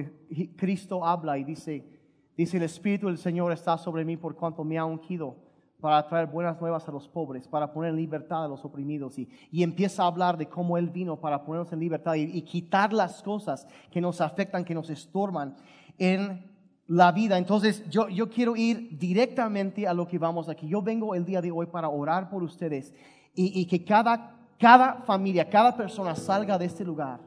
[0.56, 2.02] Cristo habla y dice,
[2.38, 5.38] Dice, el Espíritu del Señor está sobre mí por cuanto me ha ungido
[5.82, 9.18] para traer buenas nuevas a los pobres, para poner en libertad a los oprimidos.
[9.18, 12.44] Y, y empieza a hablar de cómo Él vino para ponernos en libertad y, y,
[12.44, 15.56] quitar las cosas que nos afectan, que nos estorban
[15.98, 16.50] en
[16.88, 17.38] la vida.
[17.38, 20.68] Entonces yo, yo quiero ir directamente a lo que vamos aquí.
[20.68, 22.94] Yo vengo el día de hoy para orar por ustedes
[23.34, 27.20] y, y que cada, cada familia, cada persona salga de este lugar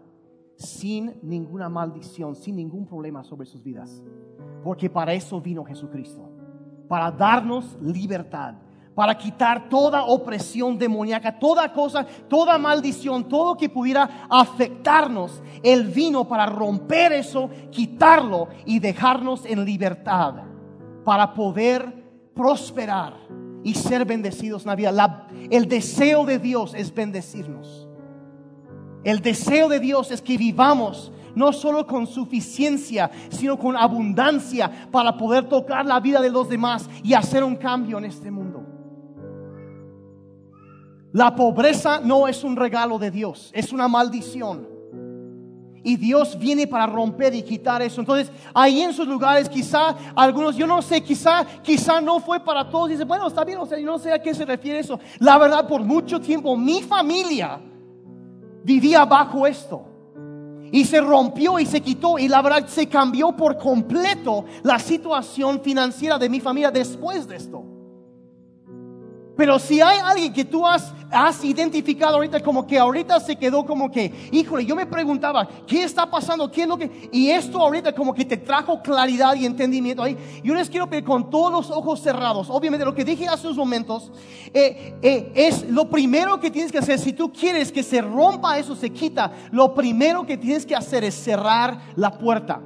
[0.56, 4.02] sin ninguna maldición, sin ningún problema sobre sus vidas.
[4.62, 6.30] Porque para eso vino Jesucristo,
[6.88, 8.54] para darnos libertad,
[8.94, 15.42] para quitar toda opresión demoníaca, toda cosa, toda maldición, todo que pudiera afectarnos.
[15.62, 20.34] Él vino para romper eso, quitarlo y dejarnos en libertad,
[21.04, 22.04] para poder
[22.34, 23.14] prosperar
[23.62, 25.26] y ser bendecidos en la vida.
[25.50, 27.88] el deseo de Dios es bendecirnos.
[29.04, 35.16] El deseo de Dios es que vivamos no solo con suficiencia, sino con abundancia para
[35.16, 38.64] poder tocar la vida de los demás y hacer un cambio en este mundo.
[41.12, 44.74] La pobreza no es un regalo de Dios, es una maldición.
[45.86, 48.00] Y Dios viene para romper y quitar eso.
[48.00, 52.68] Entonces, ahí en sus lugares, quizá algunos, yo no sé, quizá, quizá no fue para
[52.68, 52.88] todos.
[52.88, 54.98] Dice, bueno, está bien, o sea, yo no sé a qué se refiere eso.
[55.20, 57.60] La verdad, por mucho tiempo, mi familia,
[58.64, 59.93] vivía bajo esto.
[60.74, 65.60] Y se rompió y se quitó y la verdad se cambió por completo la situación
[65.60, 67.73] financiera de mi familia después de esto.
[69.36, 73.66] Pero si hay alguien que tú has, has identificado ahorita como que ahorita se quedó
[73.66, 76.50] como que, híjole, yo me preguntaba, ¿qué está pasando?
[76.50, 77.08] ¿Qué es lo que?
[77.12, 80.16] Y esto ahorita como que te trajo claridad y entendimiento ahí.
[80.44, 82.48] Yo les quiero pedir con todos los ojos cerrados.
[82.48, 84.12] Obviamente lo que dije hace unos momentos
[84.52, 86.98] eh, eh, es lo primero que tienes que hacer.
[86.98, 91.02] Si tú quieres que se rompa eso, se quita, lo primero que tienes que hacer
[91.02, 92.60] es cerrar la puerta.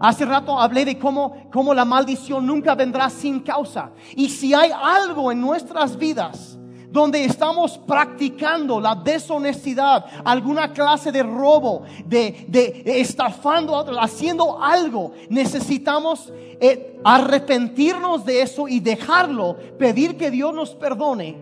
[0.00, 3.90] Hace rato hablé de cómo, cómo la maldición nunca vendrá sin causa.
[4.14, 6.58] Y si hay algo en nuestras vidas
[6.90, 15.12] donde estamos practicando la deshonestidad, alguna clase de robo, de, de, estafando otros, haciendo algo,
[15.28, 21.36] necesitamos eh, arrepentirnos de eso y dejarlo, pedir que Dios nos perdone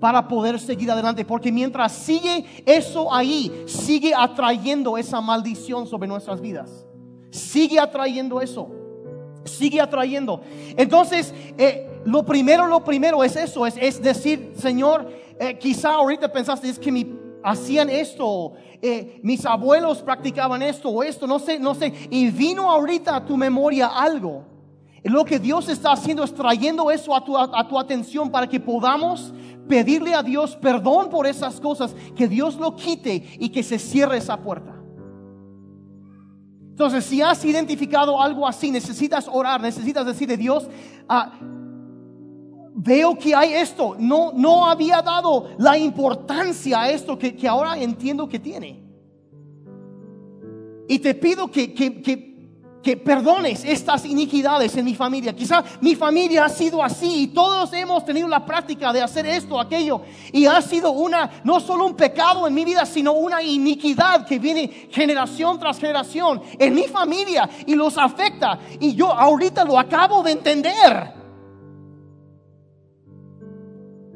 [0.00, 1.24] para poder seguir adelante.
[1.24, 6.86] Porque mientras sigue eso ahí, sigue atrayendo esa maldición sobre nuestras vidas
[7.30, 8.70] sigue atrayendo eso.
[9.44, 10.40] Sigue atrayendo.
[10.76, 15.08] Entonces, eh, lo primero, lo primero es eso, es, decir, Señor,
[15.38, 17.06] eh, quizá ahorita pensaste, es que mi,
[17.42, 22.70] hacían esto, eh, mis abuelos practicaban esto o esto, no sé, no sé, y vino
[22.70, 24.44] ahorita a tu memoria algo.
[25.04, 28.58] Lo que Dios está haciendo es trayendo eso a tu, a tu atención para que
[28.58, 29.32] podamos
[29.68, 34.18] pedirle a Dios perdón por esas cosas, que Dios lo quite y que se cierre
[34.18, 34.75] esa puerta.
[36.76, 40.68] Entonces, si has identificado algo así, necesitas orar, necesitas decirle, Dios,
[41.08, 41.32] ah,
[42.74, 47.78] veo que hay esto, no, no había dado la importancia a esto que, que ahora
[47.78, 48.84] entiendo que tiene.
[50.86, 52.35] Y te pido que, que, que
[52.82, 55.34] que perdones estas iniquidades en mi familia.
[55.34, 59.58] Quizá mi familia ha sido así y todos hemos tenido la práctica de hacer esto,
[59.58, 60.02] aquello.
[60.32, 64.38] Y ha sido una, no solo un pecado en mi vida, sino una iniquidad que
[64.38, 68.58] viene generación tras generación en mi familia y los afecta.
[68.78, 71.14] Y yo ahorita lo acabo de entender.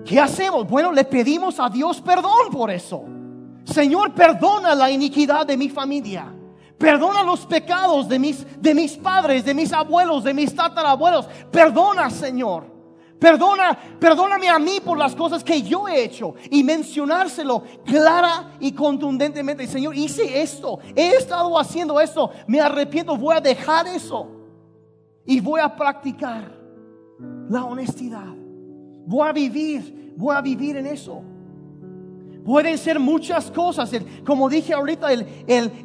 [0.05, 0.69] ¿Qué hacemos?
[0.69, 3.05] Bueno, le pedimos a Dios perdón por eso.
[3.65, 6.35] Señor, perdona la iniquidad de mi familia.
[6.81, 11.28] Perdona los pecados de mis, de mis padres, de mis abuelos, de mis tatarabuelos.
[11.53, 12.64] Perdona, Señor.
[13.18, 18.72] Perdona, perdóname a mí por las cosas que yo he hecho y mencionárselo clara y
[18.72, 19.66] contundentemente.
[19.66, 24.26] Señor, hice esto, he estado haciendo esto, me arrepiento, voy a dejar eso
[25.26, 26.51] y voy a practicar
[27.51, 28.35] la honestidad.
[29.05, 31.22] Voy a vivir, voy a vivir en eso.
[32.45, 33.91] Pueden ser muchas cosas,
[34.24, 35.26] como dije ahorita, el,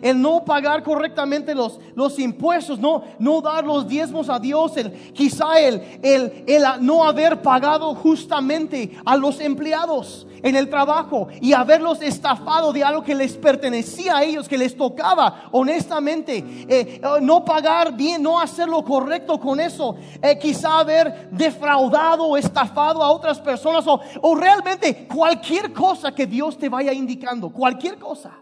[0.02, 4.92] el, no pagar correctamente los, los impuestos, no, no dar los diezmos a Dios, el,
[5.14, 11.54] quizá el, el, el no haber pagado justamente a los empleados en el trabajo y
[11.54, 17.44] haberlos estafado de algo que les pertenecía a ellos, que les tocaba honestamente, eh, no
[17.44, 23.10] pagar bien, no hacer lo correcto con eso, eh, quizá haber defraudado o estafado a
[23.10, 28.34] otras personas o, o realmente cualquier cosa que Dios te vaya indicando, cualquier cosa.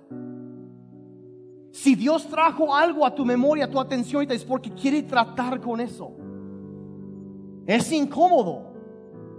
[1.72, 5.82] Si Dios trajo algo a tu memoria, a tu atención, es porque quiere tratar con
[5.82, 6.12] eso.
[7.66, 8.74] Es incómodo,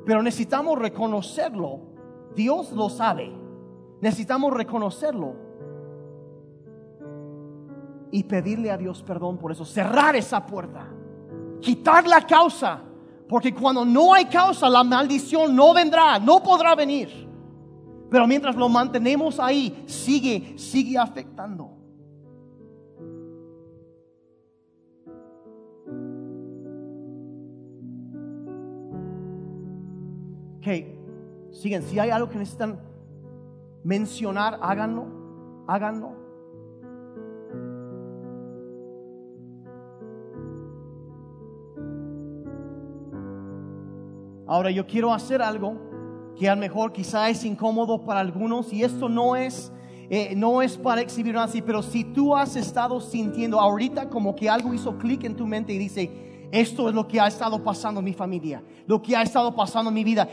[0.05, 1.81] pero necesitamos reconocerlo.
[2.35, 3.33] Dios lo sabe.
[4.01, 5.35] Necesitamos reconocerlo
[8.11, 9.65] y pedirle a Dios perdón por eso.
[9.65, 10.89] Cerrar esa puerta.
[11.61, 12.81] Quitar la causa.
[13.29, 17.24] Porque cuando no hay causa, la maldición no vendrá, no podrá venir.
[18.15, 21.65] Pero mientras lo mantenemos ahí, sigue, sigue afectando.
[30.59, 31.83] Ok, siguen.
[31.83, 32.79] Si hay algo que necesitan
[33.83, 35.07] mencionar, háganlo,
[35.67, 36.13] háganlo.
[44.47, 45.94] Ahora yo quiero hacer algo
[46.39, 49.73] que a lo mejor quizá es incómodo para algunos y esto no es,
[50.11, 54.49] eh, no es para exhibir así, pero si tú has estado sintiendo ahorita como que
[54.49, 56.11] algo hizo clic en tu mente y dice,
[56.51, 59.91] esto es lo que ha estado pasando en mi familia, lo que ha estado pasando
[59.91, 60.29] en mi vida,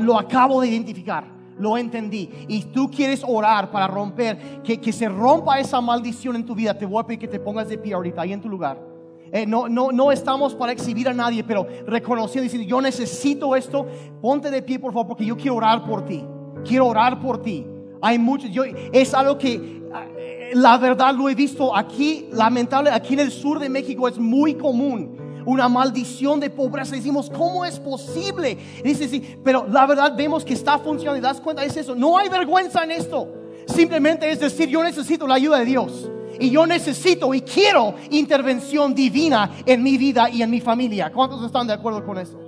[0.00, 1.24] lo acabo de identificar,
[1.58, 2.28] lo entendí.
[2.48, 6.76] Y tú quieres orar para romper, que, que se rompa esa maldición en tu vida,
[6.76, 8.93] te voy a pedir que te pongas de pie ahorita, ahí en tu lugar.
[9.34, 13.84] Eh, no, no, no estamos para exhibir a nadie, pero reconociendo diciendo, yo necesito esto,
[14.22, 16.24] ponte de pie por favor, porque yo quiero orar por ti.
[16.64, 17.66] Quiero orar por ti.
[18.00, 18.48] Hay muchos,
[18.92, 19.82] es algo que
[20.16, 24.18] eh, la verdad lo he visto aquí, lamentable, aquí en el sur de México es
[24.18, 26.94] muy común una maldición de pobreza.
[26.94, 28.56] Decimos, ¿cómo es posible?
[28.84, 31.96] dice, sí, pero la verdad vemos que está funcionando y das cuenta, es eso.
[31.96, 33.26] No hay vergüenza en esto.
[33.66, 36.08] Simplemente es decir, yo necesito la ayuda de Dios.
[36.40, 41.10] Y yo necesito y quiero intervención divina en mi vida y en mi familia.
[41.12, 42.38] ¿Cuántos están de acuerdo con eso?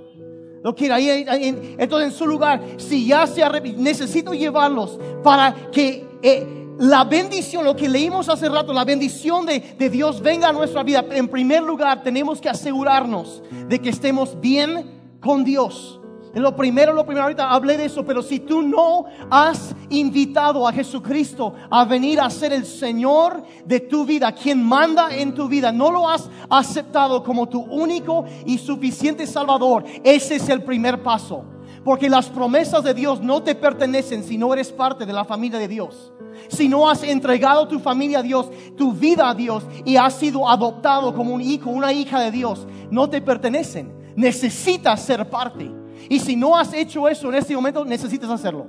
[0.63, 0.95] Lo quiero.
[0.97, 3.43] entonces, en su lugar, si ya se
[3.77, 9.59] necesito llevarlos para que eh, la bendición, lo que leímos hace rato, la bendición de,
[9.59, 11.05] de Dios venga a nuestra vida.
[11.11, 15.96] En primer lugar, tenemos que asegurarnos de que estemos bien con Dios
[16.41, 20.73] lo primero, lo primero, ahorita hablé de eso, pero si tú no has invitado a
[20.73, 25.71] Jesucristo a venir a ser el Señor de tu vida, quien manda en tu vida,
[25.71, 31.45] no lo has aceptado como tu único y suficiente Salvador, ese es el primer paso.
[31.83, 35.57] Porque las promesas de Dios no te pertenecen si no eres parte de la familia
[35.57, 36.11] de Dios.
[36.49, 40.49] Si no has entregado tu familia a Dios, tu vida a Dios y has sido
[40.49, 43.93] adoptado como un hijo, una hija de Dios, no te pertenecen.
[44.17, 45.76] Necesitas ser parte.
[46.09, 48.67] Y si no has hecho eso en este momento, necesitas hacerlo.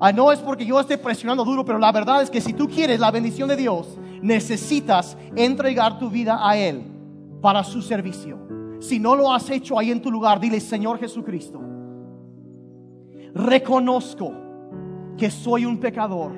[0.00, 2.68] Ah, no es porque yo esté presionando duro, pero la verdad es que si tú
[2.68, 6.82] quieres la bendición de Dios, necesitas entregar tu vida a Él
[7.40, 8.38] para su servicio.
[8.80, 11.60] Si no lo has hecho ahí en tu lugar, dile, Señor Jesucristo,
[13.34, 14.32] reconozco
[15.16, 16.32] que soy un pecador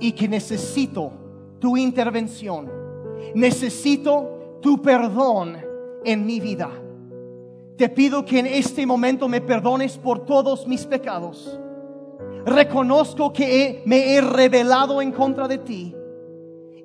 [0.00, 1.12] y que necesito
[1.58, 2.70] tu intervención.
[3.34, 5.56] Necesito tu perdón
[6.04, 6.70] en mi vida.
[7.82, 11.58] Te pido que en este momento me perdones por todos mis pecados.
[12.46, 15.92] Reconozco que me he rebelado en contra de ti.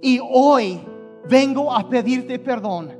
[0.01, 0.81] Y hoy
[1.29, 2.93] vengo a pedirte perdón.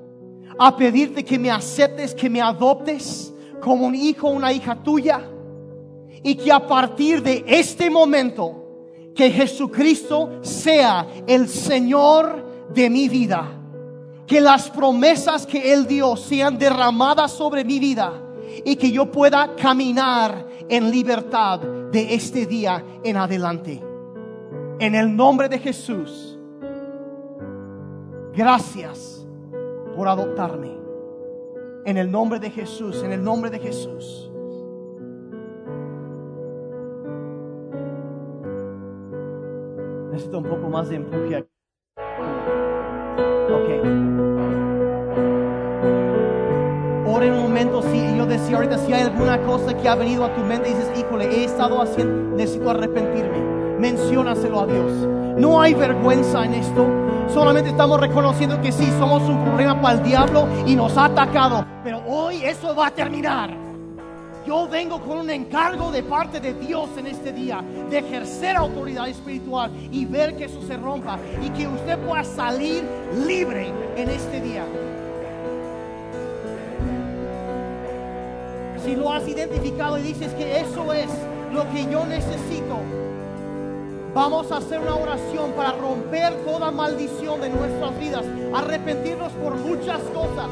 [0.59, 5.27] A pedirte que me aceptes, que me adoptes como un hijo, una hija tuya.
[6.21, 13.56] Y que a partir de este momento, que Jesucristo sea el Señor de mi vida
[14.27, 18.13] que las promesas que Él dio sean derramadas sobre mi vida
[18.65, 23.81] y que yo pueda caminar en libertad de este día en adelante.
[24.79, 26.37] En el nombre de Jesús,
[28.33, 29.25] gracias
[29.95, 30.75] por adoptarme.
[31.85, 34.29] En el nombre de Jesús, en el nombre de Jesús.
[40.11, 42.56] Necesito un poco más de empuje aquí.
[43.49, 43.69] Ok.
[47.07, 50.35] Ora un momento, si yo decía ahorita, si hay alguna cosa que ha venido a
[50.35, 53.39] tu mente y dices, híjole, he estado haciendo, necesito arrepentirme.
[53.79, 54.91] Menciónaselo a Dios.
[55.37, 56.85] No hay vergüenza en esto.
[57.33, 61.65] Solamente estamos reconociendo que sí, somos un problema para el diablo y nos ha atacado.
[61.83, 63.66] Pero hoy eso va a terminar.
[64.47, 69.09] Yo vengo con un encargo de parte de Dios en este día de ejercer autoridad
[69.09, 72.81] espiritual y ver que eso se rompa y que usted pueda salir
[73.27, 74.63] libre en este día.
[78.85, 81.09] Si lo has identificado y dices que eso es
[81.51, 82.77] lo que yo necesito,
[84.13, 88.23] vamos a hacer una oración para romper toda maldición de nuestras vidas,
[88.55, 90.47] arrepentirnos por muchas cosas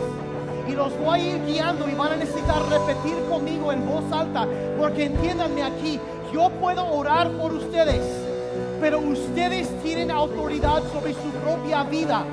[0.68, 4.48] y los voy a ir guiando y van a necesitar repetir conmigo en voz alta,
[4.78, 6.00] porque entiéndanme aquí,
[6.34, 8.02] yo puedo orar por ustedes,
[8.82, 12.24] pero ustedes tienen autoridad sobre su propia vida.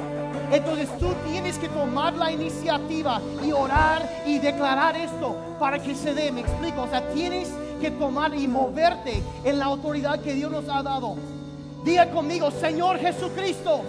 [0.51, 6.12] Entonces tú tienes que tomar la iniciativa y orar y declarar esto para que se
[6.14, 7.49] dé, me explico, o sea, tienes
[7.80, 11.16] que tomar y moverte en la autoridad que Dios nos ha dado.
[11.85, 13.80] Diga conmigo, Señor Jesucristo,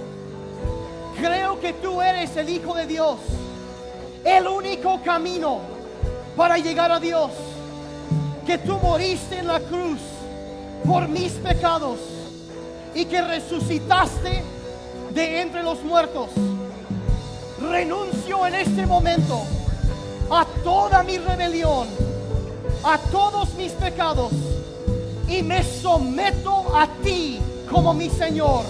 [1.18, 3.18] creo que tú eres el Hijo de Dios
[4.24, 5.59] el único camino
[6.36, 7.32] para llegar a Dios.
[8.45, 9.99] Que tú moriste en la cruz
[10.86, 11.99] por mis pecados
[12.93, 14.43] y que resucitaste
[15.13, 16.30] de entre los muertos.
[17.61, 19.43] Renuncio en este momento
[20.30, 21.88] a toda mi rebelión,
[22.84, 24.34] a todos mis pecados
[25.30, 27.39] y me someto a ti
[27.71, 28.65] como mi Señor.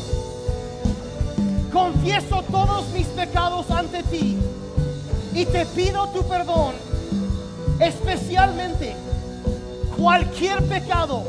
[1.71, 4.37] Confieso todos mis pecados ante ti
[5.34, 6.73] y te pido tu perdón,
[7.79, 8.95] especialmente
[9.97, 11.23] cualquier pecado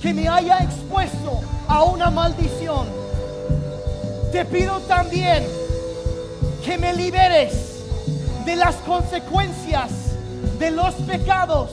[0.00, 2.86] que me haya expuesto a una maldición.
[4.32, 5.46] Te pido también
[6.64, 7.84] que me liberes
[8.44, 9.90] de las consecuencias
[10.58, 11.70] de los pecados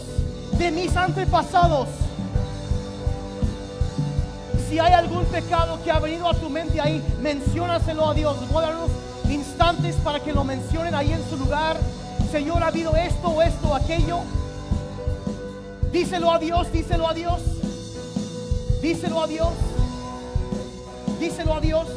[0.58, 1.88] de mis antepasados.
[4.70, 8.38] Si hay algún pecado que ha venido a tu mente ahí, menciónaselo a Dios.
[8.52, 8.64] Voy
[9.52, 11.78] instantes para que lo mencionen ahí en su lugar.
[12.32, 14.20] Señor, ha habido esto, esto, aquello.
[15.92, 17.42] Díselo a Dios, díselo a Dios.
[18.82, 19.50] Díselo a Dios.
[21.20, 21.88] Díselo a Dios.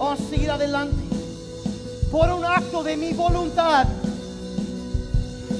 [0.00, 1.04] A seguir adelante.
[2.10, 3.86] Por un acto de mi voluntad,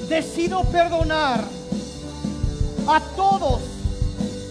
[0.09, 1.43] decido perdonar
[2.87, 3.68] a todos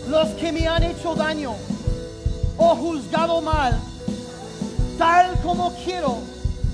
[0.09, 1.55] los que me han hecho daño
[2.57, 3.79] o juzgado mal,
[4.97, 6.17] tal como quiero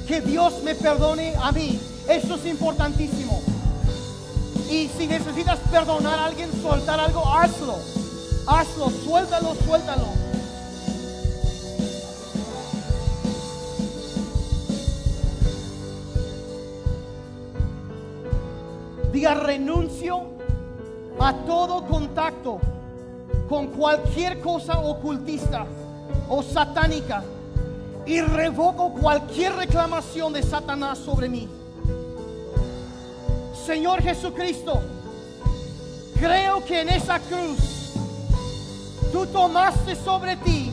[0.06, 1.78] que Dios me perdone a mí.
[2.08, 3.42] Eso es importantísimo.
[4.70, 7.76] Y si necesitas perdonar a alguien, soltar algo, hazlo.
[8.46, 10.06] Hazlo, suéltalo, suéltalo.
[19.12, 20.22] Diga renuncio
[21.20, 22.60] a todo contacto
[23.54, 25.64] con cualquier cosa ocultista
[26.28, 27.22] o satánica
[28.04, 31.48] y revoco cualquier reclamación de Satanás sobre mí.
[33.64, 34.82] Señor Jesucristo,
[36.18, 37.92] creo que en esa cruz
[39.12, 40.72] tú tomaste sobre ti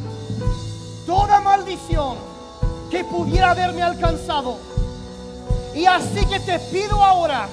[1.06, 2.18] toda maldición
[2.90, 4.58] que pudiera haberme alcanzado.
[5.76, 7.48] Y así que te pido ahora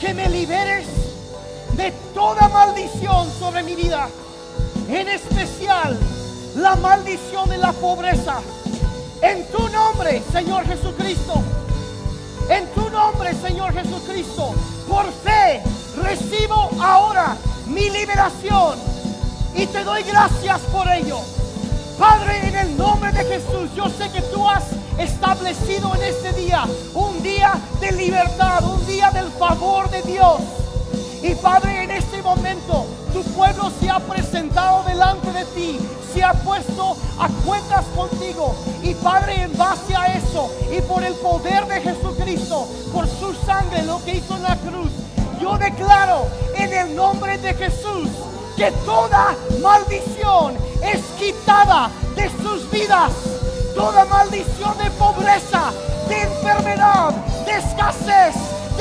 [0.00, 0.88] que me liberes
[1.76, 4.08] de toda maldición sobre mi vida.
[4.88, 5.98] En especial
[6.56, 8.40] la maldición de la pobreza.
[9.20, 11.34] En tu nombre, Señor Jesucristo.
[12.48, 14.54] En tu nombre, Señor Jesucristo.
[14.88, 15.62] Por fe
[16.02, 18.78] recibo ahora mi liberación.
[19.54, 21.18] Y te doy gracias por ello.
[21.98, 24.64] Padre, en el nombre de Jesús, yo sé que tú has
[24.98, 26.64] establecido en este día
[26.94, 30.40] un día de libertad, un día del favor de Dios.
[31.22, 35.78] Y Padre, en este momento tu pueblo se ha presentado delante de ti,
[36.12, 38.56] se ha puesto a cuentas contigo.
[38.82, 43.84] Y Padre, en base a eso y por el poder de Jesucristo, por su sangre,
[43.84, 44.90] lo que hizo en la cruz,
[45.40, 48.08] yo declaro en el nombre de Jesús
[48.56, 53.12] que toda maldición es quitada de sus vidas.
[53.76, 55.72] Toda maldición de pobreza,
[56.08, 57.10] de enfermedad,
[57.46, 58.34] de escasez,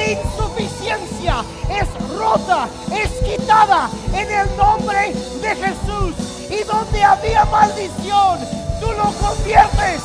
[0.05, 1.87] insuficiencia es
[2.17, 6.15] rota, es quitada en el nombre de Jesús.
[6.49, 8.39] Y donde había maldición,
[8.79, 10.01] tú lo conviertes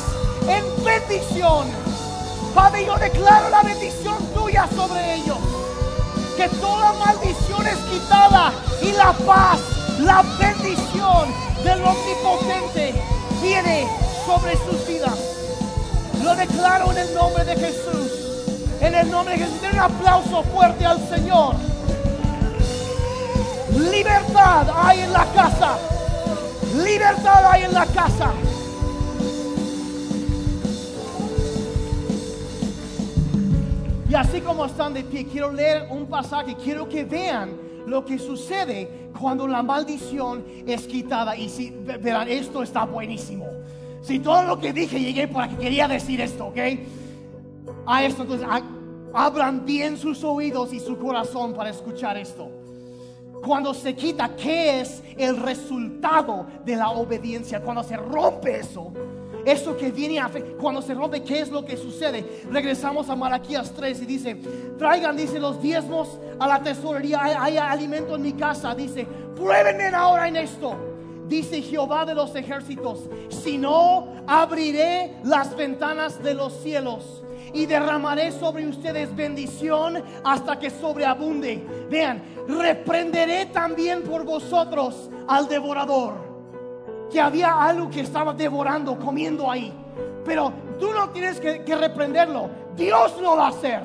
[0.47, 1.67] en bendición.
[2.55, 5.37] Padre, yo declaro la bendición tuya sobre ellos.
[6.37, 9.59] Que toda maldición es quitada y la paz,
[9.99, 11.33] la bendición
[11.63, 12.93] del omnipotente
[13.41, 13.87] viene
[14.25, 15.17] sobre sus vidas.
[16.23, 18.26] Lo declaro en el nombre de Jesús.
[18.81, 21.55] En el nombre de Jesús, den un aplauso fuerte al Señor.
[23.91, 25.77] Libertad hay en la casa.
[26.83, 28.31] Libertad hay en la casa.
[34.17, 37.55] así como están de pie, quiero leer un pasaje, quiero que vean
[37.85, 41.37] lo que sucede cuando la maldición es quitada.
[41.37, 43.47] Y si verán, esto está buenísimo.
[44.01, 46.57] Si todo lo que dije llegué para que quería decir esto, ¿ok?
[47.87, 48.45] A esto, entonces
[49.13, 52.49] abran bien sus oídos y su corazón para escuchar esto.
[53.41, 57.61] Cuando se quita, ¿qué es el resultado de la obediencia?
[57.61, 58.91] Cuando se rompe eso,
[59.45, 60.29] eso que viene a
[60.59, 62.43] cuando se rompe, ¿qué es lo que sucede?
[62.51, 64.35] Regresamos a Malaquías 3 y dice,
[64.77, 70.27] traigan, dice, los diezmos a la tesorería, hay, alimento en mi casa, dice, pruébenme ahora
[70.27, 70.75] en esto.
[71.29, 77.23] Dice Jehová de los ejércitos, si no, abriré las ventanas de los cielos
[77.53, 81.65] y derramaré sobre ustedes bendición hasta que sobreabunde.
[81.89, 86.27] Vean, reprenderé también por vosotros al devorador
[87.11, 89.73] que había algo que estaba devorando, comiendo ahí.
[90.25, 92.49] Pero tú no tienes que, reprenderlo.
[92.75, 93.81] Dios lo va a hacer.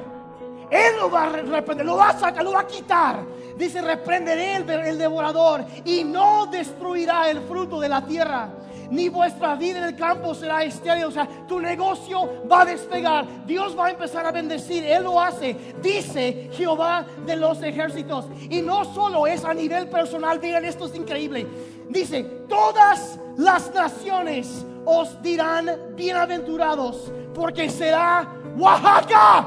[0.71, 3.21] Él lo va a reprender, lo va a sacar, lo va a quitar.
[3.57, 8.49] Dice, reprenderé el, el devorador y no destruirá el fruto de la tierra
[8.93, 11.05] ni vuestra vida en el campo será estéril.
[11.05, 13.47] O sea, tu negocio va a despegar.
[13.47, 14.85] Dios va a empezar a bendecir.
[14.85, 15.57] Él lo hace.
[15.83, 18.27] Dice Jehová de los ejércitos.
[18.51, 20.39] Y no solo es a nivel personal.
[20.39, 21.47] Vean, esto es increíble.
[21.89, 28.29] Dice, todas las naciones os dirán bienaventurados, porque será
[28.59, 29.47] Oaxaca,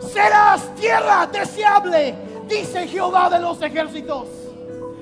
[0.00, 2.14] serás tierra deseable,
[2.48, 4.45] dice Jehová de los ejércitos.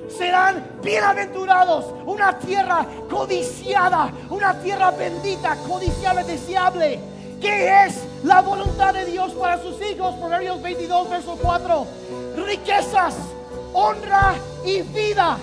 [0.09, 6.99] Serán bienaventurados, una tierra codiciada, una tierra bendita, codiciable, deseable.
[7.41, 10.15] ¿Qué es la voluntad de Dios para sus hijos?
[10.15, 11.87] Proverbios 22, verso 4.
[12.37, 13.15] Riquezas,
[13.73, 15.37] honra y vida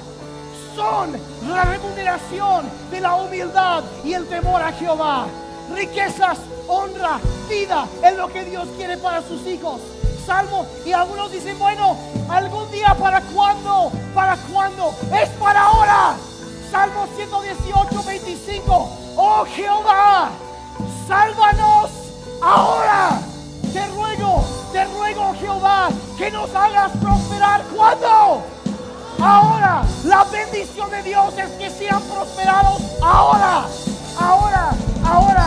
[0.74, 1.12] son
[1.48, 5.26] la remuneración de la humildad y el temor a Jehová.
[5.74, 9.80] Riquezas, honra, vida es lo que Dios quiere para sus hijos.
[10.26, 11.96] Salmo, y algunos dicen, bueno,
[12.28, 16.16] algún día para cuándo, para cuándo, es para ahora.
[16.70, 18.90] Salmo 118, 25.
[19.16, 20.30] Oh Jehová,
[21.06, 21.90] sálvanos
[22.40, 23.20] ahora.
[23.72, 27.62] Te ruego, te ruego Jehová, que nos hagas prosperar.
[27.74, 28.42] ¿Cuándo?
[29.22, 29.82] ahora.
[30.04, 33.66] La bendición de Dios es que sean prosperados ahora,
[34.18, 34.70] ahora,
[35.04, 35.41] ahora.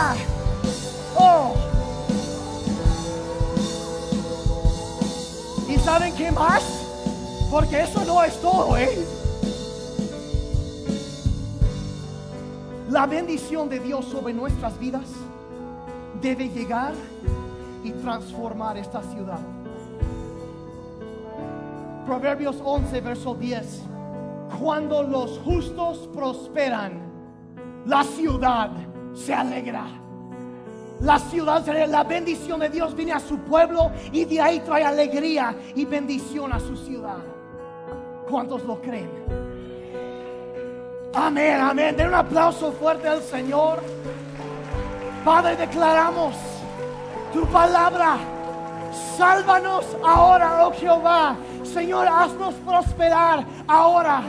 [5.86, 6.64] Saben qué más?
[7.48, 9.06] Porque eso no es todo, ¿eh?
[12.90, 15.04] La bendición de Dios sobre nuestras vidas
[16.20, 16.92] debe llegar
[17.84, 19.38] y transformar esta ciudad.
[22.04, 23.82] Proverbios 11, verso 10.
[24.58, 27.00] Cuando los justos prosperan,
[27.86, 28.70] la ciudad
[29.14, 30.05] se alegra.
[31.00, 35.54] La ciudad, la bendición de Dios viene a su pueblo y de ahí trae alegría
[35.74, 37.18] y bendición a su ciudad.
[38.28, 39.10] ¿Cuántos lo creen?
[41.14, 41.96] Amén, amén.
[41.96, 43.82] Den un aplauso fuerte al Señor.
[45.24, 46.34] Padre, declaramos
[47.32, 48.16] tu palabra.
[49.16, 51.36] Sálvanos ahora, oh Jehová
[51.76, 54.22] Señor, haznos prosperar ahora.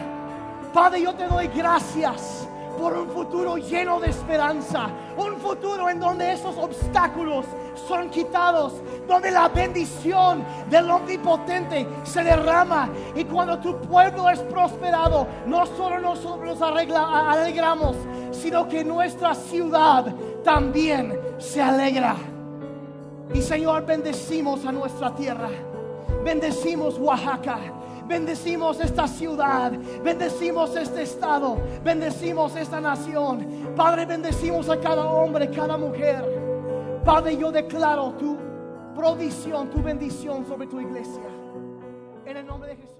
[0.73, 2.36] Padre, yo te doy gracias
[2.77, 7.45] por un futuro lleno de esperanza, un futuro en donde esos obstáculos
[7.87, 8.73] son quitados,
[9.07, 15.99] donde la bendición del omnipotente se derrama y cuando tu pueblo es prosperado, no solo
[15.99, 17.95] nosotros nos alegramos,
[18.31, 20.05] sino que nuestra ciudad
[20.43, 22.15] también se alegra.
[23.33, 25.49] Y Señor, bendecimos a nuestra tierra.
[26.23, 27.59] Bendecimos Oaxaca.
[28.07, 29.71] Bendecimos esta ciudad,
[30.03, 33.73] bendecimos este estado, bendecimos esta nación.
[33.75, 36.23] Padre, bendecimos a cada hombre, cada mujer.
[37.03, 38.37] Padre, yo declaro tu
[38.95, 41.23] provisión, tu bendición sobre tu iglesia.
[42.25, 42.96] En el nombre de Jesús.